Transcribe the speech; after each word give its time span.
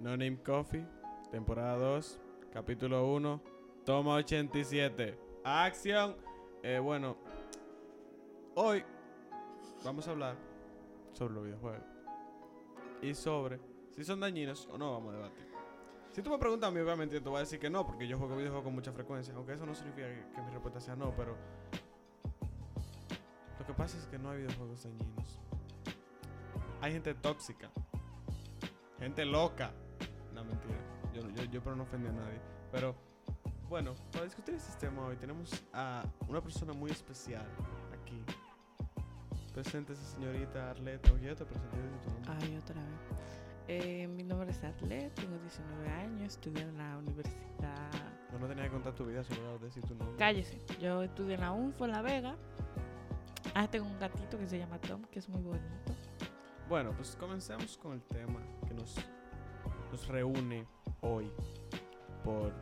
No 0.00 0.12
Name 0.12 0.38
Coffee, 0.42 0.86
temporada 1.30 1.76
2, 1.76 2.20
capítulo 2.54 3.06
1, 3.12 3.42
toma 3.84 4.14
87. 4.14 5.18
Acción. 5.44 6.16
Eh, 6.62 6.78
bueno, 6.78 7.18
hoy 8.54 8.82
vamos 9.84 10.08
a 10.08 10.12
hablar 10.12 10.36
sobre 11.12 11.34
los 11.34 11.44
videojuegos 11.44 11.82
y 13.02 13.12
sobre 13.12 13.60
si 13.94 14.02
son 14.02 14.20
dañinos 14.20 14.66
o 14.72 14.78
no 14.78 14.90
vamos 14.92 15.12
a 15.12 15.16
debatir. 15.18 15.46
Si 16.12 16.22
tú 16.22 16.30
me 16.30 16.38
preguntas 16.38 16.68
a 16.68 16.70
mí, 16.70 16.80
obviamente 16.80 17.20
te 17.20 17.28
voy 17.28 17.36
a 17.36 17.40
decir 17.40 17.58
que 17.58 17.68
no, 17.68 17.86
porque 17.86 18.08
yo 18.08 18.16
juego 18.16 18.36
videojuegos 18.36 18.64
con 18.64 18.74
mucha 18.74 18.92
frecuencia, 18.92 19.34
aunque 19.34 19.52
eso 19.52 19.66
no 19.66 19.74
significa 19.74 20.08
que, 20.08 20.32
que 20.34 20.40
mi 20.40 20.50
respuesta 20.50 20.80
sea 20.80 20.96
no, 20.96 21.14
pero 21.14 21.36
lo 23.58 23.66
que 23.66 23.74
pasa 23.74 23.98
es 23.98 24.06
que 24.06 24.18
no 24.18 24.30
hay 24.30 24.38
videojuegos 24.38 24.82
dañinos. 24.82 25.40
Hay 26.80 26.92
gente 26.92 27.12
tóxica, 27.12 27.70
gente 28.98 29.26
loca. 29.26 29.74
No, 30.40 30.46
mentira. 30.46 30.78
Yo, 31.12 31.20
yo, 31.30 31.50
yo 31.50 31.62
pero 31.62 31.76
no 31.76 31.82
ofendí 31.82 32.08
a 32.08 32.12
nadie. 32.12 32.40
Pero, 32.72 32.94
bueno, 33.68 33.94
para 34.10 34.24
discutir 34.24 34.54
este 34.54 34.86
tema 34.86 35.04
hoy 35.04 35.16
tenemos 35.16 35.50
a 35.72 36.02
una 36.28 36.40
persona 36.40 36.72
muy 36.72 36.90
especial 36.90 37.46
aquí. 37.92 38.24
Preséntese, 39.52 40.02
señorita 40.02 40.70
Arleta. 40.70 41.12
Oye, 41.12 41.34
te 41.34 41.44
presenté 41.44 41.76
de 41.76 41.88
tu 41.98 42.10
nombre. 42.10 42.32
Ay, 42.40 42.56
otra 42.56 42.74
vez. 42.76 43.40
Eh, 43.68 44.08
mi 44.08 44.24
nombre 44.24 44.50
es 44.50 44.64
Atlet, 44.64 45.14
tengo 45.14 45.38
19 45.38 45.88
años, 45.90 46.32
estudio 46.32 46.62
en 46.62 46.76
la 46.78 46.96
universidad. 46.96 47.90
No, 48.32 48.38
no 48.38 48.48
tenía 48.48 48.64
que 48.64 48.70
contar 48.70 48.94
tu 48.94 49.04
vida, 49.04 49.22
solo 49.22 49.58
decir 49.58 49.82
tu 49.84 49.94
nombre. 49.94 50.16
Cállese, 50.16 50.58
yo 50.80 51.02
estudio 51.02 51.34
en 51.34 51.40
la 51.40 51.52
UNFO 51.52 51.84
en 51.84 51.92
La 51.92 52.02
Vega. 52.02 52.36
Ah, 53.54 53.68
tengo 53.68 53.86
un 53.86 53.98
gatito 53.98 54.38
que 54.38 54.48
se 54.48 54.58
llama 54.58 54.80
Tom, 54.80 55.02
que 55.04 55.18
es 55.18 55.28
muy 55.28 55.42
bonito. 55.42 55.92
Bueno, 56.68 56.92
pues 56.96 57.14
comencemos 57.14 57.76
con 57.76 57.92
el 57.92 58.02
tema 58.02 58.40
que 58.66 58.74
nos, 58.74 58.96
nos 59.90 60.06
reúne 60.08 60.66
hoy 61.00 61.30
por 62.24 62.52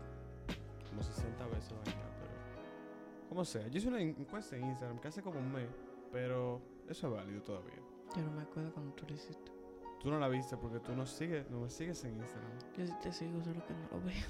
como 0.88 1.02
60 1.02 1.46
veces 1.46 1.72
vaina, 1.84 2.02
pero 2.20 3.28
como 3.28 3.44
sea. 3.44 3.66
Yo 3.68 3.78
hice 3.78 3.88
una 3.88 4.00
encuesta 4.00 4.56
en 4.56 4.64
Instagram 4.66 4.98
que 4.98 5.08
hace 5.08 5.22
como 5.22 5.38
un 5.38 5.52
mes, 5.52 5.68
pero 6.12 6.60
eso 6.88 7.08
es 7.08 7.12
válido 7.12 7.42
todavía. 7.42 7.76
Yo 8.16 8.22
no 8.22 8.30
me 8.32 8.42
acuerdo 8.42 8.72
cuando 8.72 8.92
tú 8.94 9.04
lo 9.06 9.14
hiciste. 9.14 9.52
Tú 10.00 10.10
no 10.10 10.18
la 10.18 10.28
viste 10.28 10.56
porque 10.56 10.78
tú 10.80 10.94
no 10.94 11.04
sigues, 11.06 11.50
no 11.50 11.60
me 11.60 11.70
sigues 11.70 12.02
en 12.04 12.16
Instagram. 12.16 12.52
Yo 12.76 12.86
sí 12.86 12.94
te 13.02 13.12
sigo, 13.12 13.42
solo 13.42 13.64
que 13.66 13.74
no 13.74 13.88
lo 13.90 14.00
veo. 14.06 14.26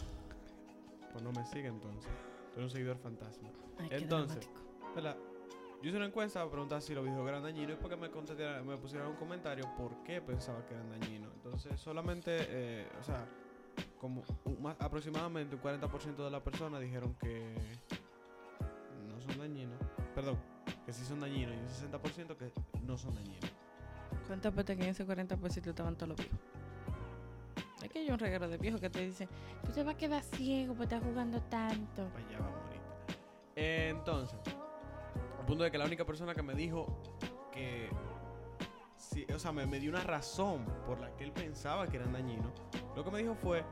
Pues 1.12 1.22
no 1.22 1.30
me 1.32 1.44
sigue 1.46 1.68
entonces. 1.68 2.10
Tú 2.52 2.60
eres 2.60 2.64
un 2.64 2.70
seguidor 2.70 2.96
fantasma. 2.98 3.48
Ay, 3.78 3.88
qué 3.90 3.96
Entonces. 3.96 4.40
dramático. 4.94 5.27
Yo 5.80 5.88
hice 5.90 5.96
una 5.96 6.06
encuesta 6.06 6.40
para 6.40 6.50
preguntar 6.50 6.82
si 6.82 6.92
los 6.94 7.04
videojuegos 7.04 7.28
eran 7.30 7.42
dañinos 7.44 7.72
y 7.78 7.80
porque 7.80 7.96
me, 7.96 8.10
contestaran- 8.10 8.64
me 8.64 8.76
pusieron 8.76 9.08
un 9.10 9.16
comentario 9.16 9.64
por 9.76 10.02
qué 10.02 10.20
pensaba 10.20 10.64
que 10.66 10.74
eran 10.74 10.90
dañinos. 10.90 11.32
Entonces, 11.34 11.78
solamente, 11.80 12.36
eh, 12.48 12.88
o 12.98 13.02
sea, 13.04 13.28
como 14.00 14.24
un- 14.44 14.60
más, 14.62 14.76
aproximadamente 14.80 15.54
un 15.54 15.60
40% 15.60 16.24
de 16.24 16.30
las 16.32 16.42
personas 16.42 16.80
dijeron 16.80 17.14
que 17.14 17.54
no 19.06 19.20
son 19.20 19.38
dañinos. 19.38 19.78
Perdón, 20.16 20.36
que 20.84 20.92
sí 20.92 21.04
son 21.04 21.20
dañinos 21.20 21.54
y 21.54 21.58
un 21.58 21.68
60% 21.68 22.36
que 22.36 22.52
no 22.82 22.98
son 22.98 23.14
dañinos. 23.14 23.50
¿Cuántas 24.26 24.52
veces 24.54 24.76
que 24.76 24.82
en 24.82 24.88
ese 24.90 25.06
40% 25.06 25.70
estaban 25.70 25.94
todos 25.94 26.08
los 26.08 26.16
viejos? 26.18 26.38
Es 27.82 27.88
que 27.88 28.00
hay 28.00 28.10
un 28.10 28.18
regalo 28.18 28.48
de 28.48 28.58
viejos 28.58 28.80
que 28.80 28.90
te 28.90 29.00
dicen, 29.06 29.28
tú 29.64 29.70
te 29.70 29.84
vas 29.84 29.94
a 29.94 29.98
quedar 29.98 30.22
ciego 30.24 30.74
por 30.74 30.82
estar 30.82 31.00
jugando 31.02 31.40
tanto. 31.42 32.02
Allá 32.16 32.40
vamos 32.40 32.60
ahorita. 32.64 32.84
Entonces, 33.54 34.38
al 34.46 34.57
punto 35.48 35.64
de 35.64 35.70
que 35.70 35.78
la 35.78 35.86
única 35.86 36.04
persona 36.04 36.34
que 36.34 36.42
me 36.42 36.54
dijo 36.54 36.86
que. 37.50 37.88
Sí, 38.96 39.26
o 39.34 39.38
sea, 39.38 39.50
me, 39.50 39.64
me 39.66 39.80
dio 39.80 39.90
una 39.90 40.02
razón 40.02 40.66
por 40.84 41.00
la 41.00 41.16
que 41.16 41.24
él 41.24 41.32
pensaba 41.32 41.86
que 41.86 41.96
eran 41.96 42.12
dañinos. 42.12 42.52
Lo 42.94 43.02
que 43.02 43.10
me 43.10 43.18
dijo 43.20 43.34
fue: 43.34 43.64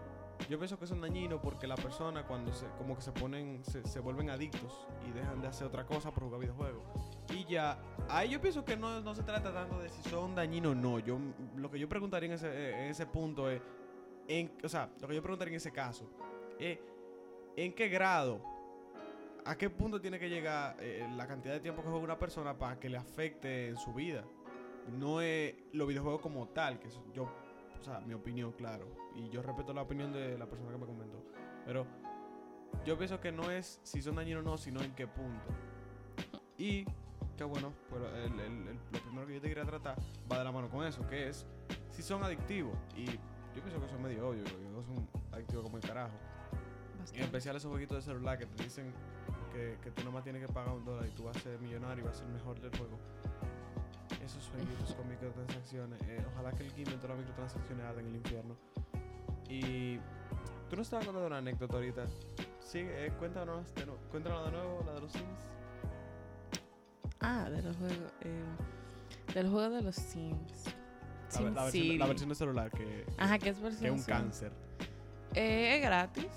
Yo 0.49 0.59
pienso 0.59 0.79
que 0.79 0.87
son 0.87 1.03
dañinos 1.03 1.41
porque 1.43 1.67
la 1.67 1.75
persona, 1.75 2.27
cuando 2.27 2.53
se, 2.55 2.67
como 2.79 2.97
que 2.97 3.03
se 3.03 3.13
ponen, 3.13 3.63
se, 3.63 3.87
se 3.87 4.01
vuelven 4.01 4.31
adictos 4.31 4.87
y 5.07 5.11
dejan 5.11 5.43
de 5.43 5.49
hacer 5.49 5.67
otra 5.67 5.85
cosa 5.85 6.11
por 6.13 6.25
jugar 6.25 6.41
videojuegos. 6.41 6.83
Y 7.29 7.45
ya, 7.45 7.79
ahí 8.09 8.31
yo 8.31 8.41
pienso 8.41 8.65
que 8.65 8.77
no, 8.77 9.01
no 9.03 9.15
se 9.15 9.23
trata 9.23 9.53
tanto 9.53 9.79
de 9.79 9.91
si 9.91 10.03
son 10.09 10.35
dañinos 10.35 10.73
o 10.73 10.75
no. 10.75 10.99
Yo, 10.99 11.19
lo 11.57 11.71
que 11.71 11.79
yo 11.79 11.89
preguntaría 11.89 12.29
en 12.29 12.35
ese, 12.37 12.71
en 12.71 12.89
ese 12.89 13.05
punto 13.05 13.51
es: 13.51 13.61
en, 14.29 14.57
O 14.65 14.69
sea, 14.69 14.89
lo 14.99 15.09
que 15.09 15.15
yo 15.15 15.23
preguntaría 15.23 15.53
en 15.53 15.57
ese 15.57 15.73
caso 15.73 16.09
es: 16.59 16.79
¿en 17.55 17.75
qué 17.75 17.91
grado 17.91 18.56
¿A 19.47 19.57
qué 19.57 19.71
punto 19.71 20.01
tiene 20.01 20.19
que 20.19 20.29
llegar 20.29 20.77
eh, 20.81 21.07
la 21.17 21.27
cantidad 21.27 21.55
de 21.55 21.61
tiempo 21.61 21.83
que 21.83 21.89
juega 21.89 22.03
una 22.05 22.19
persona 22.19 22.59
para 22.59 22.79
que 22.81 22.89
le 22.89 22.97
afecte 22.99 23.69
en 23.69 23.77
su 23.77 23.93
vida? 23.95 24.25
No 24.99 25.21
es 25.21 25.55
los 25.73 25.87
videojuegos 25.87 26.21
como 26.21 26.49
tal, 26.49 26.79
que 26.81 26.89
es- 26.89 27.01
yo, 27.15 27.25
o 27.81 27.83
sea, 27.85 28.01
mi 28.01 28.15
opinión, 28.15 28.53
claro. 28.53 28.87
Y 29.15 29.29
yo 29.31 29.43
respeto 29.43 29.73
la 29.73 29.83
opinión 29.83 30.13
de 30.13 30.37
la 30.37 30.47
persona 30.47 30.73
que 30.73 30.79
me 30.79 30.87
comentó. 30.87 31.23
Pero 31.65 31.87
yo 32.85 32.99
pienso 32.99 33.21
que 33.21 33.31
no 33.31 33.51
es 33.51 33.81
si 33.85 34.03
son 34.03 34.17
dañinos 34.17 34.45
o 34.45 34.51
no, 34.51 34.59
sino 34.59 34.81
en 34.83 34.93
qué 34.95 35.07
punto. 35.07 35.47
Y 36.59 36.85
que 37.37 37.45
bueno, 37.45 37.73
pues 37.89 38.03
el- 38.03 38.41
el- 38.41 38.69
el- 38.69 38.79
lo 38.93 38.99
primero 39.01 39.27
que 39.27 39.35
yo 39.35 39.41
te 39.41 39.49
quería 39.49 39.65
tratar 39.65 39.97
va 40.31 40.39
de 40.39 40.45
la 40.45 40.51
mano 40.53 40.69
con 40.69 40.85
eso, 40.85 41.07
que 41.07 41.29
es 41.29 41.47
si 41.91 42.03
son 42.03 42.25
adictivos. 42.25 42.77
Y 42.97 43.05
yo 43.07 43.63
pienso 43.63 43.79
que 43.79 43.87
eso 43.87 43.95
es 43.95 44.01
medio 44.01 44.29
obvio, 44.29 44.43
videojuegos 44.43 44.87
son 44.87 45.09
adictivos 45.33 45.63
como 45.65 45.77
el 45.77 45.83
carajo. 45.85 46.15
En 46.95 46.99
Bastante. 47.01 47.25
especial 47.25 47.57
esos 47.57 47.71
jueguitos 47.71 47.99
de 47.99 48.03
celular 48.13 48.39
que 48.39 48.47
te 48.47 48.65
dicen 48.65 48.93
que, 49.57 49.79
que 49.83 49.91
tú 49.91 50.05
nomás 50.05 50.23
tienes 50.23 50.47
que 50.47 50.53
pagar 50.53 50.75
un 50.75 50.85
dólar 50.85 51.07
y 51.07 51.11
tú 51.13 51.25
vas 51.25 51.37
a 51.37 51.41
ser 51.41 51.59
millonario 51.61 52.05
y 52.05 52.07
vas 52.07 52.17
a 52.17 52.19
ser 52.19 52.27
el 52.27 52.35
mejor 52.35 52.61
del 52.61 52.71
juego. 52.77 52.99
Esos 54.25 54.49
jueguitos 54.51 54.95
con 54.95 55.09
microtransacciones. 55.09 56.01
eh, 56.03 56.25
ojalá 56.33 56.53
que 56.53 56.65
el 56.67 56.73
que 56.73 56.83
inventó 56.83 57.09
las 57.09 57.17
microtransacciones 57.19 57.85
arda 57.87 58.01
en 58.01 58.07
el 58.09 58.17
infierno. 58.17 58.57
Y 59.49 59.97
tú 60.69 60.77
no 60.77 60.83
estabas 60.83 61.07
contando 61.07 61.27
una 61.29 61.39
anécdota 61.39 61.75
ahorita. 61.77 62.07
Sí, 62.61 62.81
eh, 62.81 63.13
cuéntanos, 63.19 63.73
de 63.75 63.87
nuevo- 63.87 64.01
cuéntanos 64.11 64.45
de 64.47 64.53
nuevo, 64.53 64.83
la 64.85 64.93
de 64.95 65.01
los 65.01 65.13
Sims. 65.13 65.41
Ah, 67.21 67.49
de 67.51 67.63
los 67.63 67.77
juegos. 67.77 68.13
Eh, 68.23 68.45
del 69.35 69.49
juego 69.49 69.71
de 69.77 69.83
los 69.83 69.97
Sims. 69.97 70.65
La, 71.35 71.41
ver- 71.41 71.53
la 71.55 71.63
versión, 71.65 71.99
la 71.99 72.07
versión 72.07 72.29
de 72.29 72.35
celular 72.35 72.71
que, 72.71 73.07
Ajá, 73.19 73.39
que 73.39 73.51
es 73.51 73.57
que 73.57 73.63
versión 73.63 73.87
es 73.87 73.93
un 74.01 74.05
Sim. 74.05 74.15
cáncer. 74.15 74.53
Eh, 75.35 75.77
es 75.77 75.83
gratis. 75.83 76.29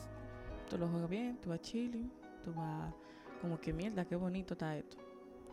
Tú 0.69 0.77
lo 0.77 0.87
juegas 0.87 1.09
bien, 1.09 1.37
tú 1.41 1.49
vas 1.49 1.61
chilling. 1.61 2.11
Tú 2.43 2.53
vas 2.53 2.93
como 3.41 3.59
que 3.59 3.73
mierda, 3.73 4.05
qué 4.05 4.15
bonito 4.15 4.53
está 4.53 4.77
esto. 4.77 4.97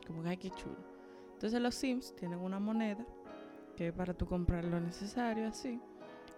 Como 0.06 0.22
que 0.22 0.28
ay, 0.30 0.36
qué 0.36 0.50
chulo. 0.50 0.76
Entonces 1.32 1.60
los 1.60 1.74
Sims 1.74 2.14
tienen 2.16 2.38
una 2.38 2.58
moneda 2.58 3.04
que 3.76 3.88
es 3.88 3.92
para 3.92 4.14
tú 4.14 4.26
comprar 4.26 4.64
lo 4.64 4.80
necesario 4.80 5.48
así. 5.48 5.80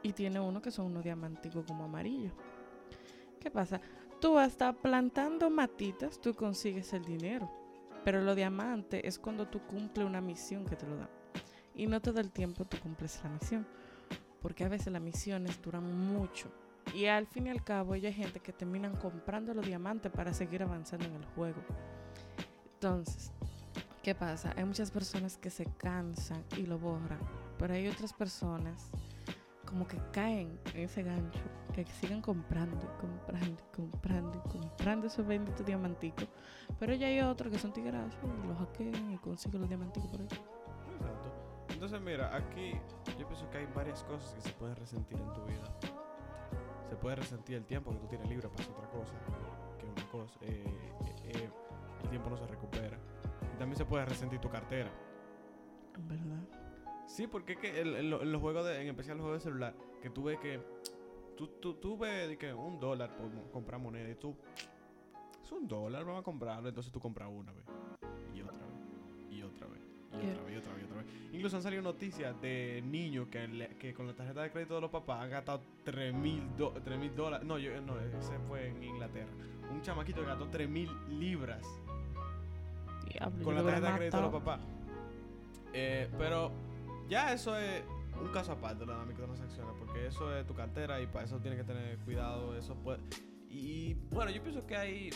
Y 0.03 0.13
tiene 0.13 0.41
uno 0.41 0.61
que 0.61 0.71
son 0.71 0.87
unos 0.87 1.05
diamanticos 1.05 1.65
como 1.67 1.85
amarillos. 1.85 2.33
¿Qué 3.41 3.51
pasa? 3.51 3.81
Tú 4.21 4.35
vas 4.35 4.47
a 4.47 4.51
estar 4.51 4.77
plantando 4.77 5.49
matitas, 5.51 6.21
tú 6.21 6.35
consigues 6.35 6.93
el 6.93 7.05
dinero. 7.05 7.51
Pero 8.05 8.21
los 8.23 8.37
diamantes 8.37 9.01
es 9.05 9.19
cuando 9.19 9.47
tú 9.47 9.61
cumples 9.67 10.07
una 10.07 10.21
misión 10.21 10.65
que 10.65 10.77
te 10.77 10.87
lo 10.87 10.97
dan. 10.97 11.11
Y 11.75 11.87
no 11.87 12.01
todo 12.01 12.21
el 12.21 12.33
tiempo 12.33 12.65
tú 12.65 12.79
cumples 12.81 13.21
la 13.23 13.31
misión. 13.31 13.67
Porque 14.41 14.65
a 14.65 14.69
veces 14.69 14.93
las 14.93 15.03
misiones 15.03 15.61
duran 15.63 15.85
mucho. 16.13 16.51
Y 16.95 17.07
al 17.07 17.27
fin 17.27 17.47
y 17.47 17.51
al 17.51 17.63
cabo, 17.63 17.93
hay 17.93 18.13
gente 18.13 18.41
que 18.41 18.53
terminan 18.53 18.97
comprando 18.97 19.55
los 19.55 19.67
diamantes 19.67 20.11
para 20.11 20.33
seguir 20.33 20.63
avanzando 20.63 21.07
en 21.07 21.15
el 21.15 21.25
juego. 21.27 21.61
Entonces, 22.75 23.33
¿qué 24.03 24.15
pasa? 24.15 24.53
Hay 24.57 24.65
muchas 24.65 24.91
personas 24.91 25.37
que 25.37 25.51
se 25.51 25.67
cansan 25.77 26.45
y 26.57 26.63
lo 26.63 26.79
borran. 26.79 27.21
Pero 27.59 27.75
hay 27.75 27.89
otras 27.89 28.13
personas 28.13 28.91
como 29.69 29.87
que 29.87 29.99
caen 30.13 30.59
en 30.75 30.81
ese 30.81 31.03
gancho, 31.03 31.41
que 31.75 31.85
siguen 31.85 32.23
comprando 32.23 32.89
comprando 32.99 33.63
comprando 33.75 34.43
comprando 34.45 35.07
esos 35.09 35.27
benditos 35.27 35.67
diamanticos. 35.67 36.27
Pero 36.79 36.95
ya 36.95 37.09
hay 37.09 37.21
otros 37.21 37.53
que 37.53 37.59
son 37.59 37.73
tigrazos 37.73 38.19
y 38.23 38.47
los 38.47 38.59
hackean 38.59 39.13
y 39.13 39.19
consiguen 39.19 39.61
los 39.61 39.69
diamanticos 39.69 40.09
por 40.11 40.21
ahí. 40.21 40.27
Exacto. 40.27 41.49
Entonces, 41.69 42.01
mira, 42.01 42.35
aquí 42.35 42.73
yo 43.19 43.27
pienso 43.27 43.49
que 43.51 43.59
hay 43.59 43.67
varias 43.75 44.03
cosas 44.05 44.33
que 44.35 44.41
se 44.41 44.53
pueden 44.53 44.77
resentir 44.77 45.19
en 45.19 45.33
tu 45.33 45.45
vida. 45.45 45.98
Se 46.89 46.97
puede 46.97 47.17
resentir 47.17 47.57
el 47.57 47.65
tiempo 47.67 47.91
que 47.93 47.99
tú 47.99 48.07
tienes 48.07 48.29
libre 48.29 48.49
para 48.49 48.63
hacer 48.63 48.75
otra 48.75 48.89
cosa 48.91 49.15
que 49.79 49.87
una 49.87 50.11
cosa. 50.11 50.39
eh, 50.43 50.65
eh, 51.05 51.15
eh, 51.35 51.51
el 52.03 52.09
tiempo 52.11 52.31
no 52.31 52.37
se 52.37 52.47
recupera. 52.47 52.99
Y 53.55 53.59
también 53.59 53.77
se 53.77 53.85
puede 53.85 54.05
resentir 54.07 54.41
tu 54.41 54.49
cartera. 54.49 54.91
Verdad. 55.99 56.43
Sí, 57.07 57.27
porque 57.27 57.55
es 57.55 57.59
que 57.59 57.81
el- 57.81 57.95
el- 57.97 58.13
en 58.13 58.33
los 58.33 58.41
juegos, 58.41 58.65
de, 58.67 58.81
en 58.83 58.89
especial 58.89 59.17
los 59.17 59.25
juegos 59.25 59.43
de 59.43 59.49
celular, 59.51 59.75
que 60.03 60.11
tú 60.11 60.25
ves 60.25 60.39
que 60.39 60.61
tú, 61.37 61.49
tú, 61.61 61.75
tú 61.75 61.97
ves 61.99 62.37
que 62.37 62.53
un 62.53 62.79
dólar 62.79 63.17
por 63.17 63.31
comprar 63.51 63.81
moneda 63.81 64.09
y 64.09 64.15
tú, 64.15 64.37
es 65.43 65.53
un 65.53 65.67
dólar, 65.67 66.05
vamos 66.05 66.21
a 66.21 66.25
comprarlo, 66.25 66.69
entonces 66.69 66.93
tú 66.93 67.01
compras 67.01 67.29
una 67.33 67.53
vez, 67.53 67.65
y 68.35 68.43
otra 68.43 68.67
vez, 68.67 69.31
y 69.31 69.43
otra 69.43 69.67
vez, 69.69 69.81
y 70.19 70.23
Yeah. 70.27 70.33
otra 70.33 70.45
vez, 70.45 70.55
y 70.55 70.57
otra 70.59 70.73
vez, 70.75 70.83
y 70.83 70.85
otra 70.87 70.97
vez. 70.99 71.07
Incluso 71.33 71.57
han 71.57 71.63
salido 71.63 71.83
noticias 71.83 72.41
de 72.41 72.83
niños 72.87 73.29
que, 73.29 73.47
le- 73.49 73.69
que 73.77 73.93
con 73.95 74.07
la 74.07 74.15
tarjeta 74.15 74.43
de 74.43 74.51
crédito 74.51 74.75
de 74.77 74.81
los 74.81 74.91
papás 74.91 75.23
han 75.23 75.31
gastado 75.31 75.61
3 75.85 76.15
mil 76.15 76.43
dólares. 76.57 77.47
No, 77.47 77.59
yo, 77.59 77.81
no, 77.83 77.99
ese 78.01 78.39
fue 78.49 78.69
en 78.69 78.83
Inglaterra. 78.83 79.31
Un 79.71 79.83
chamaquito 79.83 80.21
que 80.23 80.27
gastó 80.27 80.49
3 80.49 80.69
mil 80.69 80.91
libras 81.09 81.63
Diablo, 83.13 83.45
con 83.45 83.55
la 83.55 83.63
tarjeta 83.63 83.91
de 83.93 83.97
crédito 83.99 84.17
de 84.17 84.23
los 84.23 84.33
papás. 84.33 84.61
Eh, 85.73 86.09
pero 86.19 86.51
ya 87.09 87.33
eso 87.33 87.57
es 87.59 87.83
un 88.21 88.29
caso 88.29 88.53
aparte 88.53 88.81
de 88.81 88.87
las 88.87 89.07
microtransacciones, 89.07 89.75
porque 89.79 90.07
eso 90.07 90.35
es 90.37 90.47
tu 90.47 90.55
cartera 90.55 91.01
y 91.01 91.07
para 91.07 91.25
eso 91.25 91.39
tienes 91.39 91.59
que 91.61 91.65
tener 91.65 91.99
cuidado. 91.99 92.57
Eso 92.57 92.75
puede. 92.77 92.99
Y 93.51 93.95
bueno, 94.11 94.31
yo 94.31 94.43
pienso 94.43 94.67
que 94.67 94.77
ahí 94.77 95.11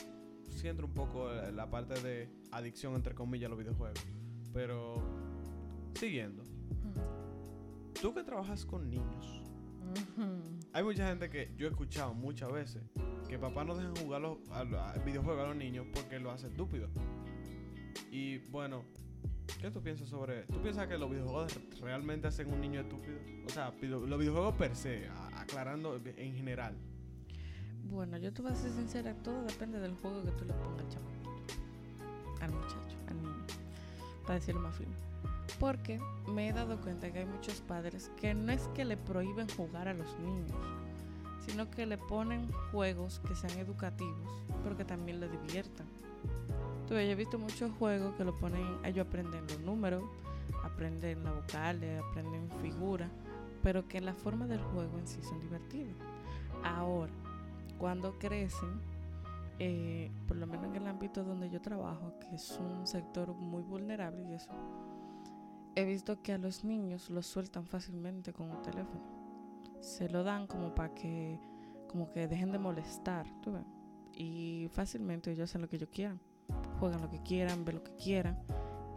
sí 0.50 0.68
entra 0.68 0.84
un 0.86 0.92
poco 0.94 1.30
la, 1.32 1.50
la 1.50 1.70
parte 1.70 2.00
de 2.02 2.28
adicción, 2.52 2.94
entre 2.94 3.14
comillas, 3.14 3.46
a 3.46 3.50
los 3.50 3.58
videojuegos. 3.58 3.98
Pero, 4.52 4.94
siguiendo, 5.94 6.42
tú 8.00 8.12
que 8.14 8.22
trabajas 8.22 8.64
con 8.66 8.88
niños, 8.90 9.42
hay 10.72 10.82
mucha 10.84 11.08
gente 11.08 11.30
que 11.30 11.52
yo 11.56 11.66
he 11.66 11.70
escuchado 11.70 12.14
muchas 12.14 12.52
veces 12.52 12.82
que 13.28 13.38
papá 13.38 13.64
no 13.64 13.74
dejan 13.74 13.94
jugar 13.96 14.20
los, 14.20 14.38
a, 14.50 14.60
a 14.60 14.98
videojuegos 14.98 15.44
a 15.44 15.48
los 15.48 15.56
niños 15.56 15.86
porque 15.94 16.18
lo 16.18 16.30
hace 16.30 16.48
estúpido. 16.48 16.88
Y 18.10 18.38
bueno, 18.50 18.84
¿qué 19.60 19.70
tú 19.70 19.82
piensas 19.82 20.08
sobre 20.10 20.42
¿Tú 20.42 20.60
piensas 20.60 20.86
que 20.86 20.98
los 20.98 21.10
videojuegos 21.10 21.58
realmente 21.80 22.28
hacen 22.28 22.52
un 22.52 22.60
niño 22.60 22.80
estúpido? 22.80 23.18
O 23.46 23.48
sea, 23.48 23.72
los 23.80 24.18
videojuegos 24.18 24.54
per 24.56 24.76
se, 24.76 25.08
a- 25.08 25.40
aclarando 25.40 25.96
en 26.04 26.34
general. 26.34 26.76
Bueno, 27.84 28.16
yo 28.18 28.32
te 28.32 28.42
voy 28.42 28.52
a 28.52 28.54
ser 28.54 28.70
sincera, 28.72 29.14
todo 29.22 29.42
depende 29.44 29.78
del 29.80 29.94
juego 29.94 30.22
que 30.22 30.30
tú 30.32 30.44
le 30.44 30.52
pongas 30.54 30.80
al 30.80 30.88
chamaquito, 30.88 31.30
al 32.40 32.52
muchacho, 32.52 32.81
para 34.22 34.34
decirlo 34.34 34.60
más 34.60 34.76
fino. 34.76 34.92
Porque 35.58 36.00
me 36.26 36.48
he 36.48 36.52
dado 36.52 36.80
cuenta 36.80 37.12
que 37.12 37.20
hay 37.20 37.26
muchos 37.26 37.60
padres 37.60 38.10
que 38.20 38.34
no 38.34 38.52
es 38.52 38.68
que 38.74 38.84
le 38.84 38.96
prohíben 38.96 39.48
jugar 39.56 39.88
a 39.88 39.94
los 39.94 40.18
niños, 40.18 40.50
sino 41.46 41.70
que 41.70 41.86
le 41.86 41.98
ponen 41.98 42.50
juegos 42.70 43.20
que 43.26 43.34
sean 43.34 43.58
educativos, 43.58 44.28
pero 44.62 44.76
que 44.76 44.84
también 44.84 45.20
le 45.20 45.28
diviertan. 45.28 45.86
Ves, 46.92 47.06
yo 47.06 47.12
he 47.12 47.14
visto 47.14 47.38
muchos 47.38 47.72
juegos 47.78 48.14
que 48.16 48.24
lo 48.24 48.38
ponen, 48.38 48.76
ellos 48.84 49.06
aprenden 49.06 49.46
los 49.46 49.60
números, 49.60 50.04
aprenden 50.62 51.24
las 51.24 51.34
vocales, 51.34 52.02
aprenden 52.02 52.50
figuras, 52.60 53.08
pero 53.62 53.88
que 53.88 54.02
la 54.02 54.12
forma 54.12 54.46
del 54.46 54.60
juego 54.60 54.98
en 54.98 55.06
sí 55.06 55.22
son 55.22 55.40
divertidas. 55.40 55.94
Ahora, 56.62 57.10
cuando 57.78 58.18
crecen, 58.18 58.68
eh, 59.64 60.10
por 60.26 60.36
lo 60.36 60.46
menos 60.48 60.66
en 60.66 60.74
el 60.74 60.88
ámbito 60.88 61.22
donde 61.22 61.48
yo 61.48 61.60
trabajo, 61.60 62.18
que 62.18 62.34
es 62.34 62.58
un 62.58 62.84
sector 62.84 63.32
muy 63.32 63.62
vulnerable 63.62 64.24
y 64.24 64.32
eso, 64.32 64.50
he 65.76 65.84
visto 65.84 66.20
que 66.20 66.32
a 66.32 66.38
los 66.38 66.64
niños 66.64 67.08
los 67.10 67.26
sueltan 67.26 67.64
fácilmente 67.64 68.32
con 68.32 68.50
un 68.50 68.60
teléfono. 68.62 69.04
Se 69.80 70.08
lo 70.08 70.24
dan 70.24 70.48
como 70.48 70.74
para 70.74 70.92
que, 70.92 71.38
como 71.88 72.10
que 72.10 72.26
dejen 72.26 72.50
de 72.50 72.58
molestar, 72.58 73.24
¿tú 73.40 73.52
ves? 73.52 73.64
Y 74.14 74.68
fácilmente 74.72 75.30
ellos 75.30 75.48
hacen 75.48 75.62
lo 75.62 75.68
que 75.68 75.76
ellos 75.76 75.90
quieran, 75.92 76.20
juegan 76.80 77.00
lo 77.00 77.08
que 77.08 77.22
quieran, 77.22 77.64
ven 77.64 77.76
lo 77.76 77.84
que 77.84 77.94
quieran, 77.94 78.42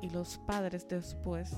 y 0.01 0.09
los 0.09 0.39
padres 0.39 0.87
después 0.87 1.55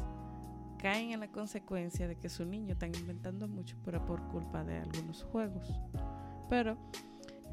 caen 0.80 1.12
en 1.12 1.21
la 1.21 1.31
consecuencia 1.31 2.09
de 2.09 2.18
que 2.18 2.27
su 2.27 2.44
niño 2.44 2.74
está 2.74 2.88
inventando 2.88 3.48
mucho, 3.48 3.77
pero 3.86 4.06
por 4.06 4.21
culpa 4.27 4.65
de 4.65 4.80
algunos 4.80 5.24
juegos. 5.24 5.80
Pero 6.50 6.77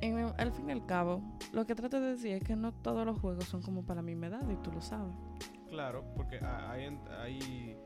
en 0.00 0.18
al 0.18 0.52
fin 0.52 0.68
y 0.68 0.72
al 0.72 0.84
cabo, 0.86 1.22
lo 1.52 1.66
que 1.66 1.74
trato 1.74 2.00
de 2.00 2.08
decir 2.10 2.32
es 2.32 2.42
que 2.42 2.56
no 2.56 2.72
todos 2.72 3.04
los 3.06 3.18
juegos 3.20 3.44
son 3.46 3.62
como 3.62 3.84
para 3.84 4.02
mi 4.02 4.12
edad 4.12 4.48
y 4.50 4.56
tú 4.56 4.70
lo 4.72 4.80
sabes. 4.80 5.14
Claro, 5.68 6.04
porque 6.16 6.38
ha- 6.38 6.70
hay, 6.70 6.98
hay 7.22 7.76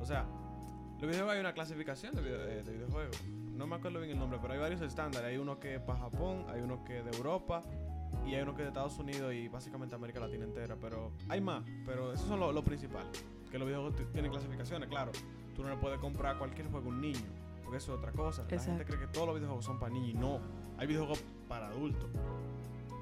o 0.00 0.04
sea, 0.04 0.26
los 0.94 1.02
videojuegos 1.02 1.34
hay 1.34 1.40
una 1.40 1.52
clasificación 1.52 2.14
de, 2.14 2.22
video- 2.22 2.64
de 2.64 2.72
videojuegos. 2.72 3.22
No 3.26 3.66
me 3.66 3.76
acuerdo 3.76 4.00
bien 4.00 4.12
el 4.12 4.18
nombre, 4.18 4.38
pero 4.40 4.54
hay 4.54 4.58
varios 4.60 4.80
estándares. 4.82 5.28
Hay 5.28 5.38
uno 5.38 5.58
que 5.60 5.76
es 5.76 5.80
para 5.80 5.98
Japón, 6.00 6.44
hay 6.48 6.60
uno 6.60 6.84
que 6.84 6.98
es 6.98 7.04
de 7.04 7.16
Europa 7.16 7.62
y 8.26 8.34
hay 8.34 8.42
uno 8.42 8.54
que 8.54 8.62
es 8.62 8.66
de 8.66 8.68
Estados 8.68 8.98
Unidos 8.98 9.32
y 9.32 9.48
básicamente 9.48 9.94
América 9.94 10.20
Latina 10.20 10.44
entera. 10.44 10.76
Pero 10.80 11.12
hay 11.28 11.40
más, 11.40 11.62
pero 11.86 12.12
esos 12.12 12.26
son 12.26 12.40
lo, 12.40 12.52
lo 12.52 12.62
principal. 12.62 13.06
Que 13.50 13.58
los 13.58 13.66
videojuegos 13.66 14.12
tienen 14.12 14.30
clasificaciones, 14.30 14.88
claro. 14.88 15.12
Tú 15.54 15.62
no 15.62 15.70
le 15.70 15.76
puedes 15.76 15.98
comprar 16.00 16.36
cualquier 16.36 16.68
juego 16.70 16.86
a 16.86 16.88
un 16.90 17.00
niño, 17.00 17.20
porque 17.66 17.76
eso 17.78 17.92
es 17.92 17.98
otra 17.98 18.12
cosa. 18.12 18.42
La 18.42 18.48
gente 18.70 18.84
cree 18.86 18.98
que 18.98 19.06
todos 19.08 19.26
los 19.26 19.34
videojuegos 19.36 19.64
son 19.66 19.78
para 19.78 19.92
niños 19.92 20.08
y 20.10 20.14
no. 20.14 20.40
Hay 20.78 20.86
videojuegos 20.86 21.22
para 21.48 21.66
adultos. 21.68 22.08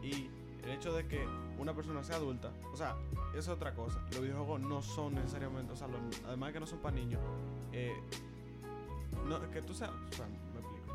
Y 0.02 0.28
el 0.64 0.70
hecho 0.70 0.92
de 0.92 1.06
que 1.06 1.24
una 1.58 1.74
persona 1.74 2.02
sea 2.02 2.16
adulta, 2.16 2.50
o 2.72 2.76
sea, 2.76 2.96
es 3.36 3.46
otra 3.48 3.74
cosa. 3.74 4.00
Los 4.10 4.22
videojuegos 4.22 4.60
no 4.62 4.82
son 4.82 5.14
necesariamente, 5.14 5.72
o 5.72 5.76
sea, 5.76 5.86
los- 5.88 6.00
además 6.26 6.48
de 6.48 6.52
que 6.54 6.60
no 6.60 6.66
son 6.66 6.78
para 6.80 6.96
niños, 6.96 7.20
eh, 7.72 7.94
no, 9.28 9.50
que 9.50 9.62
tú 9.62 9.74
seas, 9.74 9.90
o 9.90 10.12
sea, 10.12 10.26
me 10.26 10.34
explico. 10.36 10.94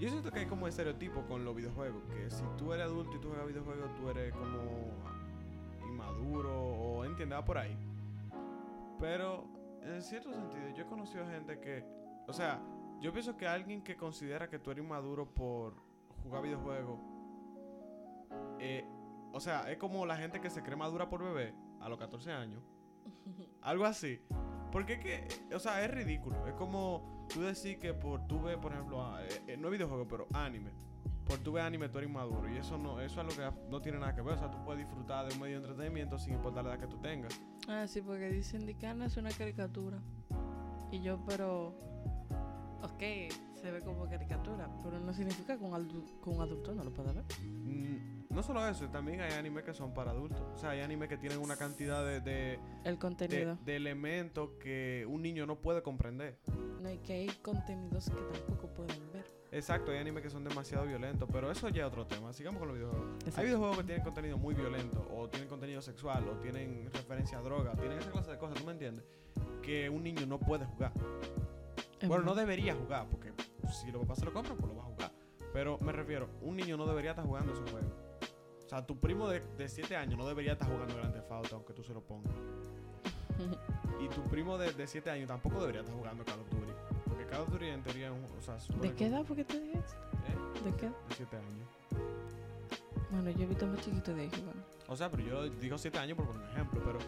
Yo 0.00 0.08
siento 0.08 0.30
que 0.32 0.40
hay 0.40 0.46
como 0.46 0.66
estereotipo 0.66 1.22
con 1.22 1.44
los 1.44 1.54
videojuegos, 1.54 2.02
que 2.10 2.30
si 2.30 2.42
tú 2.58 2.72
eres 2.72 2.86
adulto 2.86 3.16
y 3.16 3.20
tú 3.20 3.28
juegas 3.28 3.46
videojuegos, 3.46 3.94
tú 3.96 4.08
eres 4.10 4.32
como 4.32 4.90
inmaduro 5.88 6.52
o 6.56 7.04
entiendes, 7.04 7.40
por 7.42 7.58
ahí. 7.58 7.76
Pero 8.98 9.44
en 9.84 10.02
cierto 10.02 10.32
sentido, 10.32 10.68
yo 10.70 10.84
he 10.84 10.86
conocido 10.86 11.26
gente 11.26 11.58
que, 11.60 11.84
o 12.26 12.32
sea, 12.32 12.60
yo 13.00 13.12
pienso 13.12 13.36
que 13.36 13.46
alguien 13.46 13.82
que 13.82 13.96
considera 13.96 14.48
que 14.48 14.58
tú 14.58 14.70
eres 14.70 14.84
inmaduro 14.84 15.26
por 15.26 15.74
jugar 16.22 16.42
videojuegos, 16.42 17.00
eh, 18.58 18.84
o 19.32 19.40
sea, 19.40 19.70
es 19.70 19.78
como 19.78 20.06
la 20.06 20.16
gente 20.16 20.40
que 20.40 20.50
se 20.50 20.62
cree 20.62 20.76
madura 20.76 21.08
por 21.08 21.22
bebé 21.22 21.54
a 21.80 21.88
los 21.88 21.98
14 21.98 22.30
años. 22.30 22.62
Algo 23.62 23.84
así. 23.84 24.20
Porque 24.70 24.94
es 24.94 24.98
que, 25.00 25.54
o 25.54 25.58
sea, 25.58 25.84
es 25.84 25.90
ridículo. 25.90 26.46
Es 26.46 26.54
como 26.54 27.26
tú 27.32 27.42
decir 27.42 27.78
que 27.78 27.92
por 27.92 28.26
tú 28.26 28.40
ves, 28.42 28.56
por 28.56 28.72
ejemplo, 28.72 29.02
ah, 29.04 29.22
eh, 29.22 29.42
eh, 29.48 29.56
no 29.56 29.68
es 29.68 29.72
videojuego, 29.72 30.06
pero 30.06 30.26
anime. 30.32 30.70
Por 31.26 31.38
tú 31.38 31.52
ves 31.52 31.62
anime, 31.64 31.88
tú 31.88 31.98
eres 31.98 32.10
inmaduro. 32.10 32.48
Y 32.52 32.56
eso 32.58 32.76
no, 32.78 33.00
eso 33.00 33.20
es 33.20 33.38
algo 33.40 33.54
que 33.54 33.70
no 33.70 33.80
tiene 33.80 33.98
nada 33.98 34.14
que 34.14 34.22
ver. 34.22 34.34
O 34.34 34.38
sea, 34.38 34.50
tú 34.50 34.58
puedes 34.64 34.84
disfrutar 34.86 35.26
de 35.28 35.34
un 35.34 35.40
medio 35.40 35.60
de 35.60 35.66
entretenimiento 35.68 36.18
sin 36.18 36.34
importar 36.34 36.64
la 36.64 36.74
edad 36.74 36.80
que 36.80 36.86
tú 36.88 36.98
tengas. 37.00 37.40
Ah, 37.68 37.86
sí, 37.86 38.00
porque 38.02 38.28
dicen 38.30 38.66
que 38.78 38.86
Ana 38.86 39.06
es 39.06 39.16
una 39.16 39.30
caricatura. 39.30 39.98
Y 40.90 41.00
yo, 41.02 41.18
pero. 41.26 41.74
Ok, 42.82 43.00
se 43.54 43.70
ve 43.70 43.80
como 43.80 44.08
caricatura, 44.08 44.68
pero 44.82 44.98
no 44.98 45.14
significa 45.14 45.56
que 45.56 45.62
un, 45.64 45.72
adu- 45.72 46.04
que 46.20 46.28
un 46.30 46.40
adulto 46.40 46.74
no 46.74 46.82
lo 46.82 46.92
pueda 46.92 47.12
ver. 47.12 47.24
Mm, 47.40 48.24
no 48.28 48.42
solo 48.42 48.66
eso, 48.66 48.88
también 48.88 49.20
hay 49.20 49.34
anime 49.34 49.62
que 49.62 49.72
son 49.72 49.94
para 49.94 50.10
adultos. 50.10 50.40
O 50.52 50.58
sea, 50.58 50.70
hay 50.70 50.80
anime 50.80 51.06
que 51.06 51.16
tienen 51.16 51.38
una 51.38 51.56
cantidad 51.56 52.04
de, 52.04 52.20
de, 52.20 52.54
El 52.82 52.94
de- 52.94 52.98
contenido. 52.98 53.56
de 53.64 53.76
elementos 53.76 54.50
que 54.60 55.06
un 55.08 55.22
niño 55.22 55.46
no 55.46 55.60
puede 55.60 55.80
comprender. 55.82 56.40
No, 56.82 56.90
y 56.90 56.98
que 56.98 57.12
hay 57.12 57.28
contenidos 57.40 58.10
que 58.10 58.16
tampoco 58.16 58.66
pueden 58.74 59.12
ver. 59.12 59.26
Exacto, 59.52 59.90
hay 59.90 59.98
animes 59.98 60.22
que 60.22 60.30
son 60.30 60.42
demasiado 60.44 60.86
violentos, 60.86 61.28
pero 61.30 61.50
eso 61.50 61.68
ya 61.68 61.82
es 61.82 61.88
otro 61.88 62.06
tema. 62.06 62.32
Sigamos 62.32 62.58
con 62.58 62.68
los 62.68 62.76
videojuegos. 62.78 63.06
Hay 63.06 63.18
Exacto. 63.28 63.42
videojuegos 63.42 63.76
que 63.78 63.84
tienen 63.84 64.02
contenido 64.04 64.38
muy 64.38 64.54
violento, 64.54 65.06
o 65.14 65.28
tienen 65.28 65.48
contenido 65.48 65.82
sexual, 65.82 66.26
o 66.28 66.32
tienen 66.38 66.88
referencia 66.92 67.38
a 67.38 67.42
droga, 67.42 67.72
tienen 67.74 67.98
esa 67.98 68.10
clase 68.10 68.30
de 68.30 68.38
cosas, 68.38 68.56
¿tú 68.58 68.64
me 68.64 68.72
entiendes? 68.72 69.04
Que 69.60 69.90
un 69.90 70.02
niño 70.02 70.24
no 70.26 70.38
puede 70.40 70.64
jugar. 70.64 70.92
Es 72.00 72.08
Bueno, 72.08 72.24
no 72.24 72.34
debería 72.34 72.74
jugar, 72.74 73.06
porque 73.10 73.32
si 73.70 73.92
los 73.92 74.00
papás 74.02 74.20
se 74.20 74.24
lo 74.24 74.32
compran, 74.32 74.56
pues 74.56 74.72
lo 74.72 74.78
va 74.78 74.84
a 74.84 74.86
jugar. 74.86 75.12
Pero 75.52 75.76
me 75.80 75.92
refiero, 75.92 76.30
un 76.40 76.56
niño 76.56 76.78
no 76.78 76.86
debería 76.86 77.10
estar 77.10 77.26
jugando 77.26 77.52
esos 77.52 77.70
juegos. 77.70 77.92
O 78.64 78.68
sea, 78.70 78.86
tu 78.86 78.98
primo 78.98 79.28
de 79.28 79.68
7 79.68 79.94
años 79.96 80.16
no 80.18 80.26
debería 80.26 80.52
estar 80.52 80.66
jugando 80.66 80.94
Grand 80.96 81.12
Theft 81.12 81.30
Auto, 81.30 81.56
aunque 81.56 81.74
tú 81.74 81.82
se 81.84 81.92
lo 81.92 82.00
pongas. 82.02 82.32
Y 84.00 84.08
tu 84.08 84.22
primo 84.24 84.56
de 84.58 84.86
7 84.86 85.10
años 85.10 85.28
tampoco 85.28 85.60
debería 85.60 85.82
estar 85.82 85.94
jugando 85.94 86.24
Call 86.24 86.40
of 86.40 86.48
Duty. 86.50 86.72
Un... 87.38 88.24
O 88.38 88.42
sea, 88.42 88.56
¿De 88.80 88.92
qué 88.94 89.06
edad 89.06 89.24
fue 89.24 89.36
que 89.36 89.44
te 89.44 89.58
dije 89.60 89.78
eso? 89.78 89.96
¿Eh? 90.28 90.70
¿De 90.70 90.76
qué? 90.76 90.86
De 90.86 90.94
7 91.16 91.36
años. 91.36 91.68
Bueno, 93.10 93.30
yo 93.30 93.42
he 93.44 93.46
visto 93.46 93.66
más 93.66 93.80
chiquito 93.80 94.14
de 94.14 94.28
jugando. 94.30 94.64
O 94.88 94.96
sea, 94.96 95.10
pero 95.10 95.22
yo 95.22 95.48
digo 95.50 95.78
7 95.78 95.98
años 95.98 96.16
por 96.16 96.26
poner 96.26 96.42
un 96.42 96.48
ejemplo, 96.50 96.80
pero 96.84 96.98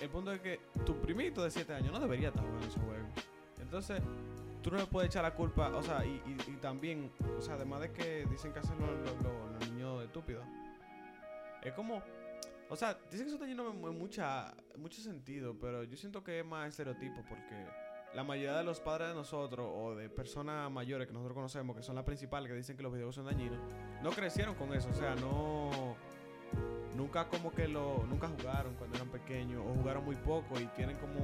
el 0.00 0.08
punto 0.08 0.32
es 0.32 0.40
que 0.40 0.60
tu 0.84 0.94
primito 1.00 1.42
de 1.42 1.50
7 1.50 1.74
años 1.74 1.92
no 1.92 2.00
debería 2.00 2.28
estar 2.28 2.44
jugando 2.44 2.66
ese 2.66 2.80
juego. 2.80 3.06
Entonces, 3.60 4.00
tú 4.62 4.70
no 4.70 4.78
le 4.78 4.86
puedes 4.86 5.08
echar 5.10 5.22
la 5.22 5.34
culpa, 5.34 5.68
o 5.68 5.82
sea, 5.82 6.04
y, 6.04 6.22
y- 6.26 6.50
y 6.52 6.56
también, 6.56 7.10
o 7.38 7.40
sea, 7.40 7.54
además 7.54 7.80
de 7.80 7.92
que 7.92 8.26
dicen 8.30 8.52
que 8.52 8.58
hacen 8.60 8.78
los, 8.78 8.90
los- 8.90 9.22
los- 9.22 9.52
los 9.60 9.70
niños 9.70 10.04
estúpidos, 10.04 10.44
es 11.62 11.72
como, 11.74 12.02
o 12.68 12.76
sea, 12.76 12.94
dicen 13.10 13.20
que 13.26 13.26
eso 13.26 13.34
está 13.34 13.46
lleno 13.46 13.64
de 13.64 13.72
mu- 13.78 13.92
mucha, 13.92 14.54
mucho 14.76 15.00
sentido, 15.00 15.56
pero 15.58 15.84
yo 15.84 15.96
siento 15.96 16.22
que 16.24 16.40
es 16.40 16.44
más 16.46 16.68
estereotipo 16.68 17.22
porque 17.28 17.66
la 18.14 18.24
mayoría 18.24 18.56
de 18.56 18.64
los 18.64 18.80
padres 18.80 19.08
de 19.08 19.14
nosotros 19.14 19.68
o 19.72 19.94
de 19.94 20.08
personas 20.08 20.70
mayores 20.70 21.06
que 21.06 21.12
nosotros 21.12 21.34
conocemos, 21.34 21.76
que 21.76 21.82
son 21.82 21.94
las 21.94 22.04
principales 22.04 22.50
que 22.50 22.56
dicen 22.56 22.76
que 22.76 22.82
los 22.82 22.92
videojuegos 22.92 23.14
son 23.16 23.24
dañinos, 23.26 23.58
no 24.02 24.10
crecieron 24.10 24.54
con 24.54 24.72
eso, 24.74 24.88
o 24.90 24.94
sea, 24.94 25.14
no 25.14 25.96
nunca 26.96 27.26
como 27.28 27.50
que 27.52 27.68
lo 27.68 28.04
nunca 28.06 28.28
jugaron 28.28 28.74
cuando 28.74 28.96
eran 28.96 29.08
pequeños 29.08 29.62
o 29.66 29.74
jugaron 29.74 30.04
muy 30.04 30.16
poco 30.16 30.60
y 30.60 30.66
tienen 30.76 30.98
como 30.98 31.20